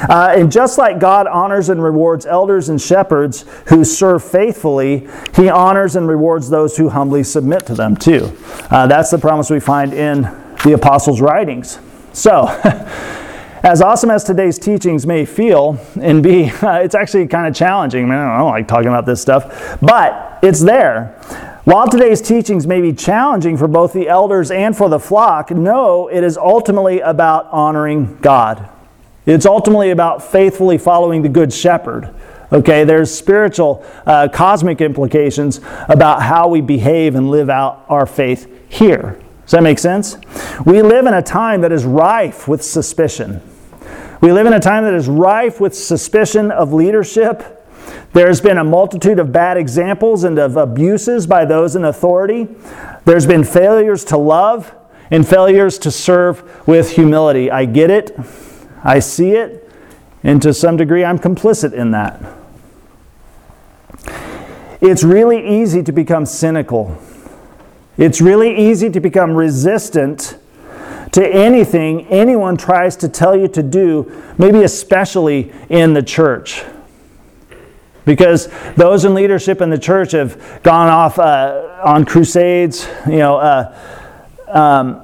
Uh, 0.09 0.35
and 0.37 0.51
just 0.51 0.79
like 0.79 0.99
God 0.99 1.27
honors 1.27 1.69
and 1.69 1.83
rewards 1.83 2.27
elders 2.27 2.69
and 2.69 2.81
shepherds 2.81 3.45
who 3.69 3.85
serve 3.85 4.25
faithfully, 4.25 5.09
He 5.35 5.49
honors 5.49 5.97
and 5.97 6.09
rewards 6.09 6.51
those 6.51 6.77
who 6.77 6.89
humbly 6.89 7.25
submit 7.25 7.67
to 7.67 7.75
them 7.75 7.97
too. 7.97 8.37
Uh, 8.71 8.87
that's 8.87 9.11
the 9.11 9.19
promise 9.19 9.51
we 9.51 9.61
find 9.61 9.93
in 9.93 10.23
the 10.65 10.73
apostles' 10.75 11.21
writings. 11.21 11.79
So, 12.13 12.47
as 13.65 13.81
awesome 13.81 14.11
as 14.11 14.25
today's 14.25 14.59
teachings 14.59 15.07
may 15.07 15.25
feel 15.25 15.79
and 16.01 16.23
be, 16.23 16.51
uh, 16.63 16.81
it's 16.81 16.95
actually 16.95 17.27
kind 17.27 17.47
of 17.47 17.55
challenging. 17.55 18.05
I, 18.05 18.09
mean, 18.09 18.19
I 18.19 18.39
don't 18.39 18.51
like 18.51 18.69
talking 18.69 18.89
about 18.89 19.07
this 19.07 19.21
stuff, 19.21 19.79
but 19.81 20.39
it's 20.43 20.61
there. 20.61 21.21
While 21.65 21.89
today's 21.89 22.21
teachings 22.21 22.67
may 22.67 22.83
be 22.83 22.93
challenging 22.93 23.57
for 23.57 23.67
both 23.67 23.95
the 23.95 24.07
elders 24.07 24.51
and 24.51 24.77
for 24.77 24.91
the 24.91 24.99
flock, 24.99 25.51
no, 25.51 26.09
it 26.09 26.23
is 26.23 26.37
ultimately 26.37 27.01
about 27.01 27.47
honoring 27.47 28.19
God. 28.21 28.69
It's 29.27 29.47
ultimately 29.47 29.91
about 29.91 30.23
faithfully 30.23 30.77
following 30.79 31.23
the 31.23 31.29
Good 31.29 31.53
Shepherd. 31.53 32.15
Okay, 32.53 32.85
there's 32.85 33.13
spiritual, 33.13 33.85
uh, 34.07 34.29
cosmic 34.29 34.81
implications 34.81 35.61
about 35.89 36.23
how 36.23 36.49
we 36.49 36.61
behave 36.61 37.15
and 37.15 37.31
live 37.31 37.49
out 37.49 37.85
our 37.89 38.07
faith 38.07 38.51
here. 38.69 39.19
Does 39.43 39.53
that 39.53 39.63
make 39.63 39.79
sense? 39.79 40.17
We 40.65 40.83
live 40.83 41.07
in 41.07 41.15
a 41.15 41.23
time 41.23 41.63
that 41.63 41.73
is 41.73 41.85
rife 41.85 42.47
with 42.47 42.63
suspicion. 42.63 43.41
We 44.21 44.31
live 44.33 44.47
in 44.47 44.53
a 44.53 44.61
time 44.61 44.85
that 44.85 44.95
is 44.95 45.09
rife 45.09 45.61
with 45.61 45.75
suspicion 45.75 46.51
of 46.51 46.73
leadership. 46.73 47.67
There's 48.13 48.41
been 48.41 48.59
a 48.59 48.65
multitude 48.65 49.19
of 49.19 49.33
bad 49.33 49.57
examples 49.57 50.25
and 50.25 50.39
of 50.39 50.57
abuses 50.57 51.27
by 51.27 51.45
those 51.45 51.77
in 51.77 51.85
authority. 51.85 52.49
There's 53.05 53.27
been 53.27 53.45
failures 53.45 54.05
to 54.07 54.17
love 54.17 54.75
and 55.11 55.27
failures 55.27 55.79
to 55.81 55.91
serve 55.91 56.67
with 56.67 56.93
humility. 56.93 57.51
I 57.51 57.65
get 57.65 57.91
it. 57.91 58.17
I 58.85 58.99
see 58.99 59.31
it, 59.31 59.71
and 60.23 60.43
to 60.43 60.53
some 60.53 60.77
degree, 60.77 61.05
I'm 61.05 61.19
complicit 61.19 61.73
in 61.73 61.93
that. 61.93 62.23
It's 64.83 65.03
really 65.03 65.63
easy 65.63 65.83
to 65.83 65.93
become 65.93 66.27
cynical. 66.27 66.99
It's 67.97 68.21
really 68.21 68.55
easy 68.71 68.91
to 68.91 69.01
become 69.01 69.33
resistant 69.33 70.37
to 71.13 71.27
anything 71.27 72.07
anyone 72.09 72.59
tries 72.59 72.97
to 72.97 73.09
tell 73.09 73.35
you 73.35 73.49
to 73.49 73.63
do, 73.63 74.13
maybe 74.37 74.63
especially 74.65 75.53
in 75.71 75.95
the 75.95 76.03
church. 76.03 76.63
Because 78.05 78.49
those 78.77 79.07
in 79.07 79.15
leadership 79.15 79.63
in 79.63 79.71
the 79.71 79.79
church 79.79 80.13
have 80.13 80.63
gone 80.63 80.89
off 80.89 81.19
uh, 81.19 81.81
on 81.83 82.05
crusades, 82.05 82.87
you 83.07 83.17
know, 83.17 83.37
uh, 83.37 83.79
um, 84.49 85.01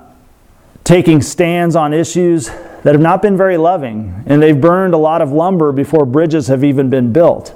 taking 0.84 1.22
stands 1.22 1.76
on 1.76 1.94
issues 1.94 2.50
that 2.82 2.94
have 2.94 3.00
not 3.00 3.22
been 3.22 3.36
very 3.36 3.56
loving, 3.56 4.22
and 4.26 4.42
they've 4.42 4.60
burned 4.60 4.94
a 4.94 4.98
lot 4.98 5.22
of 5.22 5.32
lumber 5.32 5.72
before 5.72 6.06
bridges 6.06 6.48
have 6.48 6.64
even 6.64 6.90
been 6.90 7.12
built. 7.12 7.54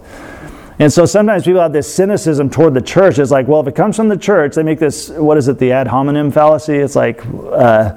And 0.78 0.92
so 0.92 1.06
sometimes 1.06 1.44
people 1.44 1.60
have 1.60 1.72
this 1.72 1.92
cynicism 1.92 2.50
toward 2.50 2.74
the 2.74 2.82
church. 2.82 3.18
It's 3.18 3.30
like, 3.30 3.46
well, 3.46 3.60
if 3.60 3.68
it 3.68 3.76
comes 3.76 3.96
from 3.96 4.08
the 4.08 4.16
church, 4.16 4.56
they 4.56 4.62
make 4.64 4.80
this, 4.80 5.08
what 5.08 5.38
is 5.38 5.46
it, 5.46 5.58
the 5.58 5.70
ad 5.70 5.86
hominem 5.86 6.32
fallacy? 6.32 6.74
It's 6.74 6.96
like 6.96 7.24
uh, 7.24 7.96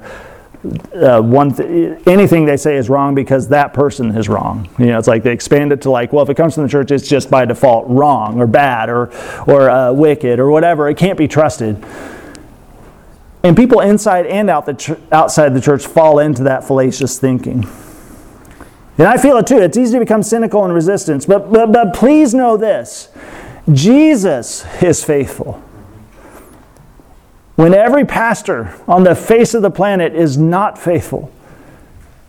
uh, 0.94 1.20
one 1.20 1.54
th- 1.54 2.00
anything 2.06 2.44
they 2.44 2.56
say 2.56 2.76
is 2.76 2.88
wrong 2.88 3.14
because 3.14 3.48
that 3.48 3.74
person 3.74 4.16
is 4.16 4.28
wrong. 4.28 4.68
You 4.78 4.86
know, 4.86 4.98
it's 4.98 5.08
like 5.08 5.24
they 5.24 5.32
expand 5.32 5.72
it 5.72 5.82
to 5.82 5.90
like, 5.90 6.12
well, 6.12 6.22
if 6.22 6.30
it 6.30 6.36
comes 6.36 6.54
from 6.54 6.64
the 6.64 6.68
church, 6.68 6.92
it's 6.92 7.08
just 7.08 7.30
by 7.30 7.44
default 7.44 7.88
wrong 7.88 8.40
or 8.40 8.46
bad 8.46 8.88
or, 8.90 9.12
or 9.46 9.70
uh, 9.70 9.92
wicked 9.92 10.38
or 10.38 10.50
whatever. 10.50 10.88
It 10.88 10.96
can't 10.96 11.18
be 11.18 11.26
trusted. 11.26 11.84
And 13.42 13.56
people 13.56 13.80
inside 13.80 14.26
and 14.26 14.50
out 14.50 14.66
the 14.66 14.98
outside 15.12 15.54
the 15.54 15.60
church 15.60 15.86
fall 15.86 16.18
into 16.18 16.42
that 16.44 16.64
fallacious 16.64 17.18
thinking. 17.18 17.66
And 18.98 19.06
I 19.06 19.16
feel 19.16 19.36
it 19.36 19.46
too. 19.46 19.58
It's 19.58 19.78
easy 19.78 19.92
to 19.92 20.00
become 20.00 20.24
cynical 20.24 20.64
and 20.64 20.74
resistant. 20.74 21.26
But, 21.28 21.52
but, 21.52 21.72
but 21.72 21.94
please 21.94 22.34
know 22.34 22.56
this 22.56 23.08
Jesus 23.72 24.64
is 24.82 25.04
faithful. 25.04 25.62
When 27.54 27.74
every 27.74 28.04
pastor 28.04 28.74
on 28.86 29.04
the 29.04 29.14
face 29.14 29.54
of 29.54 29.62
the 29.62 29.70
planet 29.70 30.14
is 30.14 30.36
not 30.36 30.78
faithful, 30.78 31.32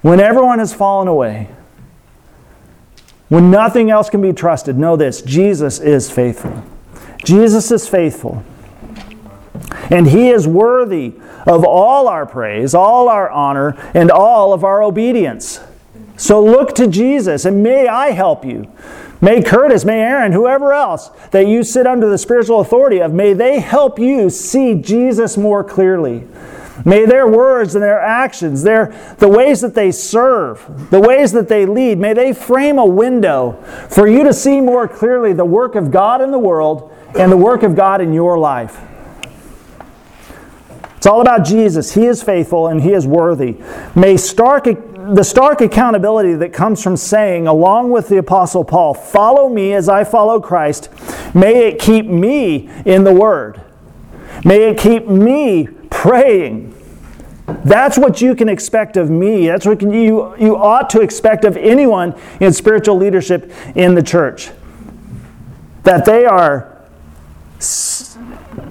when 0.02 0.20
everyone 0.20 0.60
has 0.60 0.74
fallen 0.74 1.08
away, 1.08 1.50
when 3.30 3.52
nothing 3.52 3.92
else 3.92 4.10
can 4.10 4.22
be 4.22 4.34
trusted, 4.34 4.78
know 4.78 4.96
this 4.96 5.22
Jesus 5.22 5.80
is 5.80 6.10
faithful. 6.10 6.64
Jesus 7.24 7.72
is 7.72 7.88
faithful. 7.88 8.44
And 9.90 10.08
he 10.08 10.30
is 10.30 10.48
worthy 10.48 11.14
of 11.48 11.66
all 11.66 12.08
our 12.08 12.26
praise, 12.26 12.76
all 12.76 13.10
our 13.10 13.30
honor, 13.30 13.76
and 13.94 14.12
all 14.12 14.54
of 14.54 14.64
our 14.64 14.84
obedience. 14.84 15.60
So 16.18 16.44
look 16.44 16.76
to 16.76 16.88
Jesus, 16.88 17.46
and 17.46 17.64
may 17.64 17.88
I 17.88 18.12
help 18.12 18.46
you. 18.46 18.72
May 19.22 19.42
Curtis, 19.42 19.84
may 19.84 20.00
Aaron, 20.00 20.32
whoever 20.32 20.74
else 20.74 21.10
that 21.32 21.48
you 21.48 21.64
sit 21.64 21.86
under 21.88 22.10
the 22.10 22.18
spiritual 22.18 22.62
authority 22.62 23.00
of, 23.00 23.14
may 23.14 23.34
they 23.34 23.60
help 23.60 24.00
you 24.00 24.30
see 24.30 24.76
Jesus 24.76 25.38
more 25.38 25.64
clearly. 25.64 26.26
May 26.86 27.06
their 27.06 27.28
words 27.28 27.76
and 27.76 27.84
their 27.84 28.00
actions, 28.00 28.64
their, 28.64 29.16
the 29.18 29.28
ways 29.28 29.60
that 29.62 29.76
they 29.76 29.92
serve, 29.92 30.90
the 30.90 31.02
ways 31.02 31.34
that 31.34 31.50
they 31.50 31.66
lead, 31.66 31.98
may 31.98 32.14
they 32.14 32.32
frame 32.32 32.78
a 32.78 32.86
window 32.86 33.62
for 33.90 34.08
you 34.08 34.24
to 34.24 34.34
see 34.34 34.62
more 34.62 34.88
clearly 34.88 35.34
the 35.34 35.46
work 35.46 35.76
of 35.76 35.92
God 35.92 36.22
in 36.22 36.32
the 36.32 36.40
world 36.40 36.96
and 37.18 37.32
the 37.32 37.38
work 37.38 37.64
of 37.64 37.76
God 37.76 38.00
in 38.00 38.14
your 38.14 38.38
life. 38.38 38.80
It's 41.00 41.08
all 41.08 41.22
about 41.22 41.46
Jesus. 41.46 41.94
He 41.94 42.08
is 42.08 42.22
faithful 42.22 42.68
and 42.68 42.82
He 42.82 42.92
is 42.92 43.08
worthy. 43.08 43.56
May 43.96 44.18
stark 44.18 44.68
the 45.16 45.24
stark 45.24 45.62
accountability 45.62 46.34
that 46.34 46.52
comes 46.52 46.84
from 46.84 46.98
saying, 46.98 47.48
along 47.48 47.90
with 47.90 48.10
the 48.10 48.18
Apostle 48.18 48.66
Paul, 48.66 48.94
follow 48.94 49.48
me 49.48 49.72
as 49.72 49.88
I 49.88 50.04
follow 50.04 50.42
Christ, 50.42 50.90
may 51.34 51.70
it 51.70 51.80
keep 51.80 52.06
me 52.06 52.70
in 52.86 53.06
the 53.06 53.14
Word. 53.14 53.62
May 54.44 54.70
it 54.70 54.78
keep 54.78 55.08
me 55.08 55.70
praying. 55.90 56.76
That's 57.64 57.98
what 57.98 58.22
you 58.22 58.36
can 58.36 58.50
expect 58.50 58.98
of 58.98 59.10
me. 59.10 59.48
That's 59.48 59.66
what 59.66 59.82
you, 59.82 60.36
you 60.36 60.58
ought 60.58 60.90
to 60.92 61.00
expect 61.00 61.46
of 61.46 61.56
anyone 61.56 62.14
in 62.42 62.52
spiritual 62.52 62.98
leadership 62.98 63.52
in 63.76 63.96
the 63.96 64.04
church. 64.04 64.52
That 65.84 66.04
they 66.04 66.26
are, 66.26 66.84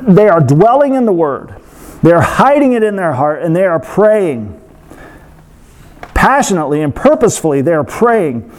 they 0.02 0.28
are 0.28 0.40
dwelling 0.40 0.94
in 0.94 1.06
the 1.06 1.12
Word, 1.12 1.56
they're 2.02 2.20
hiding 2.20 2.72
it 2.72 2.82
in 2.82 2.96
their 2.96 3.14
heart, 3.14 3.42
and 3.42 3.54
they 3.54 3.64
are 3.64 3.80
praying 3.80 4.58
passionately 6.18 6.82
and 6.82 6.92
purposefully 6.96 7.60
they 7.62 7.72
are 7.72 7.84
praying, 7.84 8.50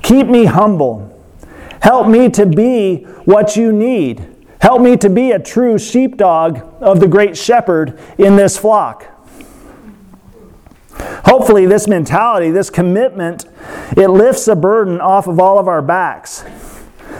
Keep 0.00 0.28
me 0.28 0.44
humble. 0.44 1.08
Help 1.82 2.06
me 2.06 2.28
to 2.30 2.46
be 2.46 3.02
what 3.24 3.56
you 3.56 3.72
need. 3.72 4.24
Help 4.60 4.80
me 4.80 4.96
to 4.96 5.10
be 5.10 5.32
a 5.32 5.38
true 5.38 5.76
sheepdog 5.76 6.60
of 6.80 7.00
the 7.00 7.08
great 7.08 7.36
shepherd 7.36 7.98
in 8.16 8.36
this 8.36 8.56
flock. 8.56 9.06
Hopefully, 11.24 11.66
this 11.66 11.88
mentality, 11.88 12.50
this 12.50 12.70
commitment, 12.70 13.44
it 13.96 14.08
lifts 14.08 14.46
a 14.46 14.54
burden 14.54 15.00
off 15.00 15.26
of 15.26 15.40
all 15.40 15.58
of 15.58 15.66
our 15.66 15.82
backs. 15.82 16.44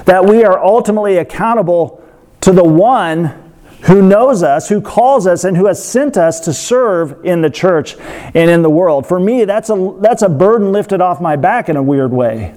That 0.04 0.24
we 0.24 0.44
are 0.44 0.62
ultimately 0.64 1.16
accountable 1.16 2.02
to 2.42 2.52
the 2.52 2.64
one 2.64 3.49
who 3.84 4.02
knows 4.02 4.42
us, 4.42 4.68
who 4.68 4.80
calls 4.80 5.26
us, 5.26 5.44
and 5.44 5.56
who 5.56 5.66
has 5.66 5.82
sent 5.82 6.16
us 6.16 6.40
to 6.40 6.52
serve 6.52 7.24
in 7.24 7.40
the 7.40 7.50
church 7.50 7.96
and 7.98 8.50
in 8.50 8.62
the 8.62 8.70
world. 8.70 9.06
For 9.06 9.18
me, 9.18 9.44
that's 9.44 9.70
a, 9.70 9.96
that's 10.00 10.22
a 10.22 10.28
burden 10.28 10.72
lifted 10.72 11.00
off 11.00 11.20
my 11.20 11.36
back 11.36 11.68
in 11.68 11.76
a 11.76 11.82
weird 11.82 12.12
way. 12.12 12.54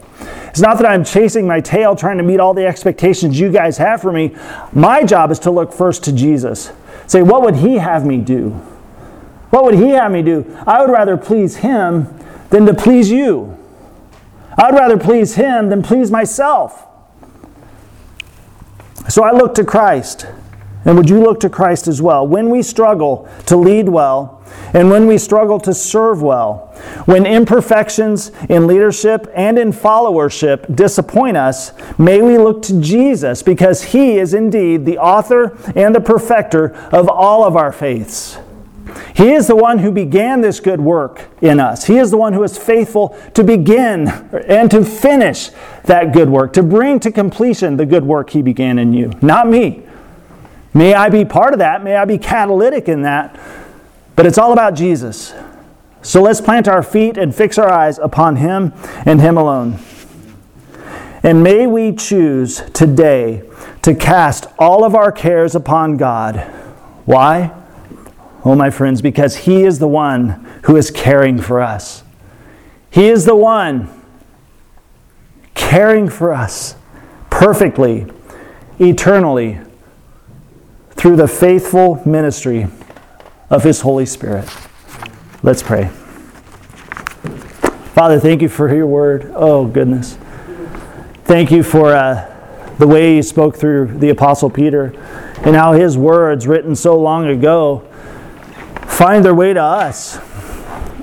It's 0.50 0.60
not 0.60 0.78
that 0.78 0.86
I'm 0.86 1.04
chasing 1.04 1.48
my 1.48 1.62
tail 1.62 1.96
trying 1.96 2.18
to 2.18 2.24
meet 2.24 2.40
all 2.40 2.54
the 2.54 2.66
expectations 2.66 3.40
you 3.40 3.52
guys 3.52 3.78
have 3.78 4.02
for 4.02 4.12
me. 4.12 4.36
My 4.72 5.04
job 5.04 5.32
is 5.32 5.40
to 5.40 5.52
look 5.52 5.74
first 5.74 6.04
to 6.04 6.14
Jesus. 6.14 6.72
Say, 7.08 7.24
what 7.24 7.42
would 7.42 7.56
He 7.56 7.76
have 7.78 8.06
me 8.06 8.18
do? 8.18 8.50
What 9.50 9.64
would 9.64 9.76
He 9.76 9.90
have 9.90 10.12
me 10.12 10.22
do? 10.22 10.58
I 10.68 10.82
would 10.82 10.92
rather 10.92 11.18
please 11.18 11.58
Him 11.58 12.08
than 12.50 12.66
to 12.66 12.74
please 12.74 13.10
you. 13.10 13.58
I'd 14.58 14.74
rather 14.74 14.98
please 14.98 15.36
Him 15.36 15.70
than 15.70 15.82
please 15.82 16.12
myself. 16.12 16.86
So 19.10 19.24
I 19.24 19.32
look 19.32 19.56
to 19.56 19.64
Christ. 19.64 20.28
And 20.86 20.98
would 20.98 21.10
you 21.10 21.22
look 21.22 21.40
to 21.42 21.50
Christ 21.50 21.88
as 21.88 22.02
well? 22.02 22.28
When 22.28 22.50
we 22.50 22.62
struggle 22.62 23.30
to 23.46 23.56
lead 23.56 23.88
well, 23.88 24.44
and 24.74 24.90
when 24.90 25.08
we 25.08 25.18
struggle 25.18 25.60
to 25.62 25.74
serve 25.74 26.22
well, 26.22 26.74
when 27.06 27.26
imperfections 27.26 28.32
in 28.50 28.68
leadership 28.68 29.32
and 29.34 29.58
in 29.58 29.72
followership 29.72 30.76
disappoint 30.76 31.38
us, 31.38 31.72
may 31.98 32.22
we 32.22 32.38
look 32.38 32.62
to 32.64 32.82
Jesus 32.82 33.44
because 33.44 33.84
He 33.84 34.18
is 34.18 34.34
indeed 34.34 34.86
the 34.86 34.98
author 34.98 35.58
and 35.76 35.96
the 35.96 36.02
perfecter 36.02 36.76
of 36.92 37.08
all 37.08 37.46
of 37.46 37.56
our 37.56 37.72
faiths. 37.72 38.38
He 39.16 39.32
is 39.32 39.48
the 39.48 39.56
one 39.56 39.80
who 39.80 39.92
began 39.92 40.42
this 40.42 40.60
good 40.60 40.82
work 40.82 41.30
in 41.42 41.60
us. 41.60 41.86
He 41.86 41.98
is 41.98 42.12
the 42.12 42.18
one 42.18 42.34
who 42.34 42.44
is 42.44 42.58
faithful 42.58 43.18
to 43.34 43.44
begin 43.44 44.08
and 44.48 44.70
to 44.72 44.84
finish 44.84 45.50
that 45.86 46.14
good 46.14 46.30
work, 46.30 46.54
to 46.54 46.64
bring 46.64 47.00
to 47.02 47.12
completion 47.12 47.78
the 47.78 47.86
good 47.86 48.04
work 48.04 48.32
He 48.32 48.42
began 48.42 48.78
in 48.78 48.94
you, 48.94 49.12
not 49.22 49.48
me. 49.48 49.84
May 50.74 50.94
I 50.94 51.10
be 51.10 51.24
part 51.24 51.54
of 51.54 51.60
that. 51.60 51.84
May 51.84 51.96
I 51.96 52.06
be 52.06 52.18
catalytic 52.18 52.90
in 52.90 53.04
that. 53.04 53.40
But 54.16 54.26
it's 54.26 54.38
all 54.38 54.54
about 54.54 54.76
Jesus. 54.76 55.34
So 56.02 56.22
let's 56.22 56.42
plant 56.42 56.68
our 56.68 56.84
feet 56.84 57.18
and 57.18 57.34
fix 57.34 57.58
our 57.58 57.72
eyes 57.72 57.98
upon 57.98 58.38
Him 58.38 58.74
and 59.06 59.22
Him 59.22 59.38
alone. 59.38 59.80
And 61.24 61.42
may 61.42 61.68
we 61.68 61.96
choose 61.96 62.62
today 62.74 63.44
to 63.84 63.96
cast 63.96 64.48
all 64.60 64.84
of 64.84 64.96
our 64.96 65.12
cares 65.12 65.56
upon 65.56 65.96
God. 65.98 66.38
Why? 67.06 67.52
Oh, 68.44 68.56
my 68.56 68.70
friends, 68.70 69.02
because 69.02 69.38
He 69.38 69.64
is 69.64 69.80
the 69.80 69.88
one 69.88 70.46
who 70.64 70.76
is 70.76 70.92
caring 70.92 71.40
for 71.40 71.62
us. 71.62 72.04
He 72.92 73.08
is 73.08 73.26
the 73.26 73.36
one 73.36 73.90
caring 75.54 76.10
for 76.10 76.34
us 76.34 76.76
perfectly, 77.30 78.06
eternally 78.80 79.60
through 81.04 81.18
the 81.18 81.28
faithful 81.28 82.02
ministry 82.08 82.66
of 83.50 83.62
His 83.62 83.82
Holy 83.82 84.06
Spirit. 84.06 84.50
Let's 85.44 85.62
pray. 85.62 85.90
Father, 87.94 88.22
thank 88.22 88.42
you 88.42 88.48
for 88.48 88.74
your 88.74 88.88
word. 88.88 89.30
Oh, 89.36 89.68
goodness. 89.68 90.18
Thank 91.26 91.52
you 91.52 91.62
for 91.62 91.94
uh, 91.94 92.74
the 92.80 92.88
way 92.88 93.18
you 93.18 93.22
spoke 93.22 93.58
through 93.58 93.98
the 93.98 94.12
Apostle 94.12 94.50
Peter 94.50 94.98
and 95.40 95.58
how 95.58 95.74
his 95.74 95.98
words, 95.98 96.48
written 96.48 96.74
so 96.74 96.98
long 96.98 97.28
ago, 97.28 97.80
find 98.88 99.26
their 99.26 99.36
way 99.36 99.54
to 99.54 99.62
us 99.62 100.18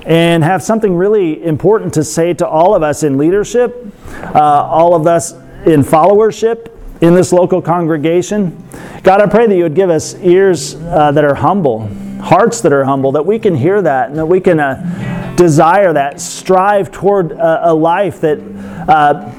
and 0.07 0.43
have 0.43 0.63
something 0.63 0.95
really 0.95 1.43
important 1.43 1.93
to 1.93 2.03
say 2.03 2.33
to 2.33 2.47
all 2.47 2.73
of 2.73 2.81
us 2.81 3.03
in 3.03 3.19
leadership, 3.19 3.85
uh, 4.33 4.39
all 4.39 4.95
of 4.95 5.05
us 5.05 5.33
in 5.67 5.83
followership 5.83 6.70
in 7.01 7.15
this 7.15 7.33
local 7.33 7.61
congregation. 7.61 8.55
God, 9.03 9.21
I 9.21 9.25
pray 9.25 9.47
that 9.47 9.55
you 9.55 9.63
would 9.63 9.75
give 9.75 9.89
us 9.89 10.15
ears 10.19 10.75
uh, 10.75 11.11
that 11.11 11.23
are 11.23 11.33
humble, 11.35 11.87
hearts 12.21 12.61
that 12.61 12.71
are 12.71 12.85
humble, 12.85 13.11
that 13.13 13.25
we 13.25 13.39
can 13.39 13.55
hear 13.55 13.81
that 13.81 14.09
and 14.09 14.17
that 14.17 14.27
we 14.27 14.39
can 14.39 14.59
uh, 14.59 15.33
desire 15.35 15.93
that, 15.93 16.21
strive 16.21 16.91
toward 16.91 17.31
a, 17.31 17.71
a 17.71 17.73
life 17.73 18.21
that 18.21 18.39
uh, 18.87 19.31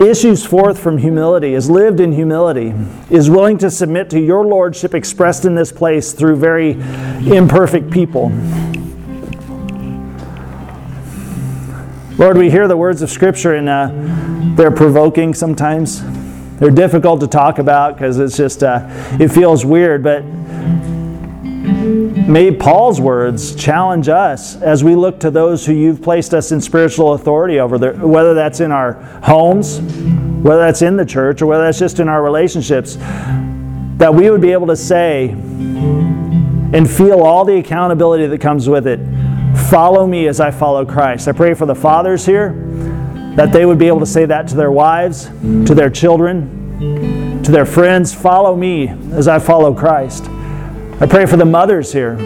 issues 0.00 0.46
forth 0.46 0.78
from 0.78 0.98
humility, 0.98 1.54
is 1.54 1.68
lived 1.68 1.98
in 1.98 2.12
humility, 2.12 2.72
is 3.10 3.28
willing 3.28 3.58
to 3.58 3.70
submit 3.70 4.08
to 4.10 4.20
your 4.20 4.46
lordship 4.46 4.94
expressed 4.94 5.44
in 5.44 5.56
this 5.56 5.72
place 5.72 6.12
through 6.12 6.36
very 6.36 6.72
imperfect 7.28 7.90
people. 7.90 8.30
Lord, 12.18 12.36
we 12.36 12.50
hear 12.50 12.68
the 12.68 12.76
words 12.76 13.02
of 13.02 13.10
Scripture 13.10 13.54
and 13.54 13.68
uh, 13.68 13.88
they're 14.62 14.70
provoking 14.70 15.34
sometimes. 15.34 16.00
They're 16.60 16.70
difficult 16.70 17.18
to 17.22 17.26
talk 17.26 17.58
about 17.58 17.96
because 17.96 18.20
it's 18.20 18.36
just, 18.36 18.62
uh, 18.62 18.86
it 19.18 19.26
feels 19.26 19.64
weird. 19.64 20.04
But 20.04 20.22
may 22.28 22.54
Paul's 22.54 23.00
words 23.00 23.56
challenge 23.56 24.08
us 24.08 24.54
as 24.62 24.84
we 24.84 24.94
look 24.94 25.18
to 25.18 25.32
those 25.32 25.66
who 25.66 25.72
you've 25.72 26.00
placed 26.00 26.32
us 26.32 26.52
in 26.52 26.60
spiritual 26.60 27.14
authority 27.14 27.58
over, 27.58 27.76
the, 27.76 27.90
whether 28.06 28.34
that's 28.34 28.60
in 28.60 28.70
our 28.70 28.92
homes, 29.24 29.80
whether 29.80 30.60
that's 30.60 30.82
in 30.82 30.96
the 30.96 31.06
church, 31.06 31.42
or 31.42 31.46
whether 31.46 31.64
that's 31.64 31.80
just 31.80 31.98
in 31.98 32.06
our 32.06 32.22
relationships, 32.22 32.94
that 33.96 34.14
we 34.14 34.30
would 34.30 34.40
be 34.40 34.52
able 34.52 34.68
to 34.68 34.76
say 34.76 35.30
and 35.30 36.88
feel 36.88 37.22
all 37.22 37.44
the 37.44 37.56
accountability 37.56 38.28
that 38.28 38.40
comes 38.40 38.68
with 38.68 38.86
it. 38.86 39.00
Follow 39.70 40.06
me 40.06 40.28
as 40.28 40.38
I 40.38 40.52
follow 40.52 40.86
Christ. 40.86 41.26
I 41.26 41.32
pray 41.32 41.52
for 41.54 41.66
the 41.66 41.74
fathers 41.74 42.24
here 42.24 42.61
that 43.36 43.52
they 43.52 43.64
would 43.64 43.78
be 43.78 43.86
able 43.86 44.00
to 44.00 44.06
say 44.06 44.24
that 44.26 44.48
to 44.48 44.56
their 44.56 44.70
wives, 44.70 45.26
to 45.66 45.74
their 45.74 45.90
children, 45.90 47.42
to 47.42 47.50
their 47.50 47.66
friends. 47.66 48.14
Follow 48.14 48.54
me 48.54 48.88
as 49.12 49.28
I 49.28 49.38
follow 49.38 49.74
Christ. 49.74 50.24
I 51.00 51.06
pray 51.06 51.26
for 51.26 51.36
the 51.36 51.44
mothers 51.44 51.92
here 51.92 52.16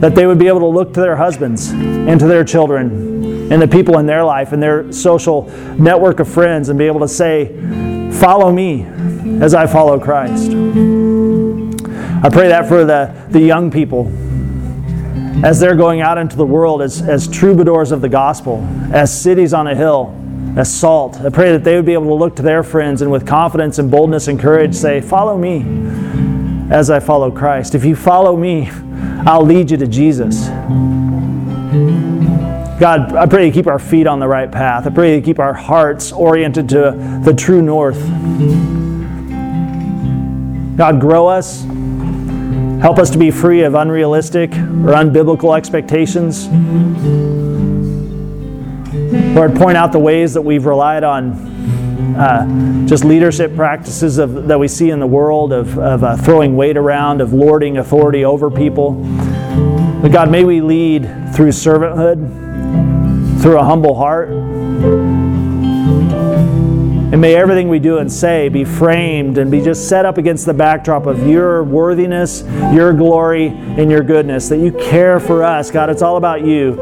that 0.00 0.14
they 0.14 0.26
would 0.26 0.38
be 0.38 0.48
able 0.48 0.60
to 0.60 0.66
look 0.66 0.92
to 0.94 1.00
their 1.00 1.16
husbands 1.16 1.70
and 1.70 2.18
to 2.20 2.26
their 2.26 2.44
children 2.44 3.52
and 3.52 3.62
the 3.62 3.68
people 3.68 3.98
in 3.98 4.06
their 4.06 4.24
life 4.24 4.52
and 4.52 4.62
their 4.62 4.90
social 4.92 5.44
network 5.78 6.20
of 6.20 6.28
friends 6.28 6.68
and 6.68 6.78
be 6.78 6.86
able 6.86 7.00
to 7.00 7.08
say, 7.08 7.54
Follow 8.12 8.52
me 8.52 8.84
as 9.40 9.54
I 9.54 9.66
follow 9.66 9.98
Christ. 9.98 10.50
I 10.50 12.30
pray 12.30 12.48
that 12.48 12.66
for 12.68 12.84
the, 12.84 13.14
the 13.30 13.40
young 13.40 13.70
people 13.70 14.10
as 15.44 15.60
they're 15.60 15.76
going 15.76 16.00
out 16.00 16.16
into 16.16 16.36
the 16.36 16.46
world 16.46 16.80
as, 16.80 17.02
as 17.02 17.28
troubadours 17.28 17.92
of 17.92 18.00
the 18.00 18.08
gospel, 18.08 18.66
as 18.92 19.20
cities 19.20 19.52
on 19.52 19.66
a 19.66 19.74
hill, 19.74 20.18
as 20.56 20.72
salt. 20.72 21.20
I 21.20 21.30
pray 21.30 21.52
that 21.52 21.64
they 21.64 21.76
would 21.76 21.86
be 21.86 21.94
able 21.94 22.06
to 22.06 22.14
look 22.14 22.36
to 22.36 22.42
their 22.42 22.62
friends 22.62 23.02
and 23.02 23.10
with 23.10 23.26
confidence 23.26 23.78
and 23.78 23.90
boldness 23.90 24.28
and 24.28 24.38
courage 24.38 24.74
say, 24.74 25.00
Follow 25.00 25.36
me 25.36 25.64
as 26.70 26.90
I 26.90 27.00
follow 27.00 27.30
Christ. 27.30 27.74
If 27.74 27.84
you 27.84 27.96
follow 27.96 28.36
me, 28.36 28.70
I'll 29.26 29.44
lead 29.44 29.70
you 29.70 29.76
to 29.76 29.86
Jesus. 29.86 30.48
God, 32.78 33.14
I 33.14 33.26
pray 33.26 33.46
you 33.46 33.52
keep 33.52 33.66
our 33.66 33.78
feet 33.78 34.06
on 34.06 34.18
the 34.18 34.28
right 34.28 34.50
path. 34.50 34.86
I 34.86 34.90
pray 34.90 35.14
you 35.16 35.22
keep 35.22 35.38
our 35.38 35.54
hearts 35.54 36.12
oriented 36.12 36.68
to 36.70 37.20
the 37.24 37.32
true 37.32 37.62
north. 37.62 38.00
God, 40.76 41.00
grow 41.00 41.28
us. 41.28 41.62
Help 42.82 42.98
us 42.98 43.10
to 43.10 43.18
be 43.18 43.30
free 43.30 43.62
of 43.62 43.74
unrealistic 43.74 44.50
or 44.52 44.92
unbiblical 44.92 45.56
expectations. 45.56 46.48
Lord, 49.34 49.56
point 49.56 49.76
out 49.76 49.90
the 49.90 49.98
ways 49.98 50.34
that 50.34 50.42
we've 50.42 50.64
relied 50.64 51.02
on 51.02 51.32
uh, 52.16 52.86
just 52.86 53.04
leadership 53.04 53.56
practices 53.56 54.18
of, 54.18 54.46
that 54.46 54.60
we 54.60 54.68
see 54.68 54.90
in 54.90 55.00
the 55.00 55.06
world 55.08 55.52
of, 55.52 55.76
of 55.76 56.04
uh, 56.04 56.16
throwing 56.16 56.54
weight 56.54 56.76
around, 56.76 57.20
of 57.20 57.32
lording 57.32 57.78
authority 57.78 58.24
over 58.24 58.48
people. 58.48 58.92
But 60.00 60.12
God, 60.12 60.30
may 60.30 60.44
we 60.44 60.60
lead 60.60 61.02
through 61.34 61.48
servanthood, 61.48 63.42
through 63.42 63.58
a 63.58 63.64
humble 63.64 63.96
heart. 63.96 64.28
And 67.14 67.20
may 67.20 67.36
everything 67.36 67.68
we 67.68 67.78
do 67.78 67.98
and 67.98 68.12
say 68.12 68.48
be 68.48 68.64
framed 68.64 69.38
and 69.38 69.48
be 69.48 69.60
just 69.60 69.88
set 69.88 70.04
up 70.04 70.18
against 70.18 70.46
the 70.46 70.52
backdrop 70.52 71.06
of 71.06 71.28
your 71.28 71.62
worthiness, 71.62 72.42
your 72.72 72.92
glory, 72.92 73.46
and 73.46 73.88
your 73.88 74.02
goodness. 74.02 74.48
That 74.48 74.58
you 74.58 74.72
care 74.72 75.20
for 75.20 75.44
us. 75.44 75.70
God, 75.70 75.90
it's 75.90 76.02
all 76.02 76.16
about 76.16 76.44
you. 76.44 76.74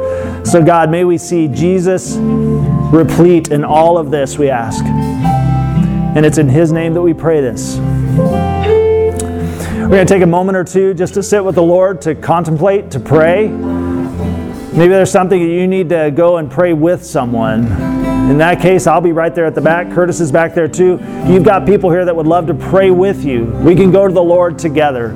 So, 0.43 0.65
God, 0.65 0.91
may 0.91 1.05
we 1.05 1.19
see 1.19 1.49
Jesus 1.49 2.17
replete 2.17 3.49
in 3.49 3.63
all 3.63 3.99
of 3.99 4.11
this, 4.11 4.39
we 4.39 4.49
ask. 4.49 4.83
And 4.83 6.25
it's 6.25 6.39
in 6.39 6.49
His 6.49 6.73
name 6.73 6.95
that 6.95 7.03
we 7.03 7.13
pray 7.13 7.43
this. 7.43 7.77
We're 7.77 9.91
going 9.91 10.07
to 10.07 10.15
take 10.15 10.23
a 10.23 10.27
moment 10.27 10.57
or 10.57 10.65
two 10.65 10.95
just 10.95 11.13
to 11.13 11.23
sit 11.23 11.45
with 11.45 11.57
the 11.57 11.63
Lord, 11.63 12.01
to 12.01 12.15
contemplate, 12.15 12.91
to 12.93 13.01
pray. 13.01 13.49
Maybe 13.49 14.89
there's 14.89 15.11
something 15.11 15.43
that 15.43 15.53
you 15.53 15.67
need 15.67 15.91
to 15.91 16.11
go 16.11 16.39
and 16.39 16.51
pray 16.51 16.73
with 16.73 17.05
someone. 17.05 18.02
In 18.31 18.39
that 18.39 18.61
case, 18.61 18.87
I'll 18.87 19.01
be 19.01 19.13
right 19.13 19.35
there 19.35 19.45
at 19.45 19.55
the 19.55 19.61
back. 19.61 19.91
Curtis 19.93 20.21
is 20.21 20.33
back 20.33 20.55
there 20.55 20.69
too. 20.69 20.99
You've 21.27 21.45
got 21.45 21.67
people 21.67 21.91
here 21.91 22.05
that 22.05 22.17
would 22.17 22.27
love 22.27 22.47
to 22.47 22.55
pray 22.55 22.91
with 22.91 23.25
you. 23.25 23.45
We 23.65 23.75
can 23.75 23.91
go 23.91 24.09
to 24.09 24.15
the 24.15 24.23
Lord 24.23 24.59
together. 24.59 25.11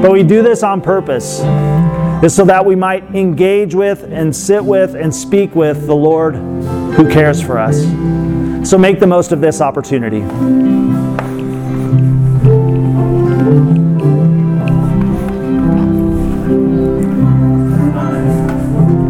But 0.00 0.10
we 0.10 0.22
do 0.22 0.42
this 0.42 0.62
on 0.62 0.80
purpose, 0.80 1.38
so 1.38 2.44
that 2.46 2.64
we 2.64 2.74
might 2.74 3.04
engage 3.14 3.74
with 3.74 4.04
and 4.10 4.34
sit 4.34 4.64
with 4.64 4.94
and 4.94 5.14
speak 5.14 5.54
with 5.54 5.86
the 5.86 5.94
Lord 5.94 6.36
who 6.94 7.08
cares 7.10 7.42
for 7.42 7.58
us. 7.58 7.82
So 8.68 8.78
make 8.78 8.98
the 9.00 9.06
most 9.06 9.32
of 9.32 9.42
this 9.42 9.60
opportunity. 9.60 10.22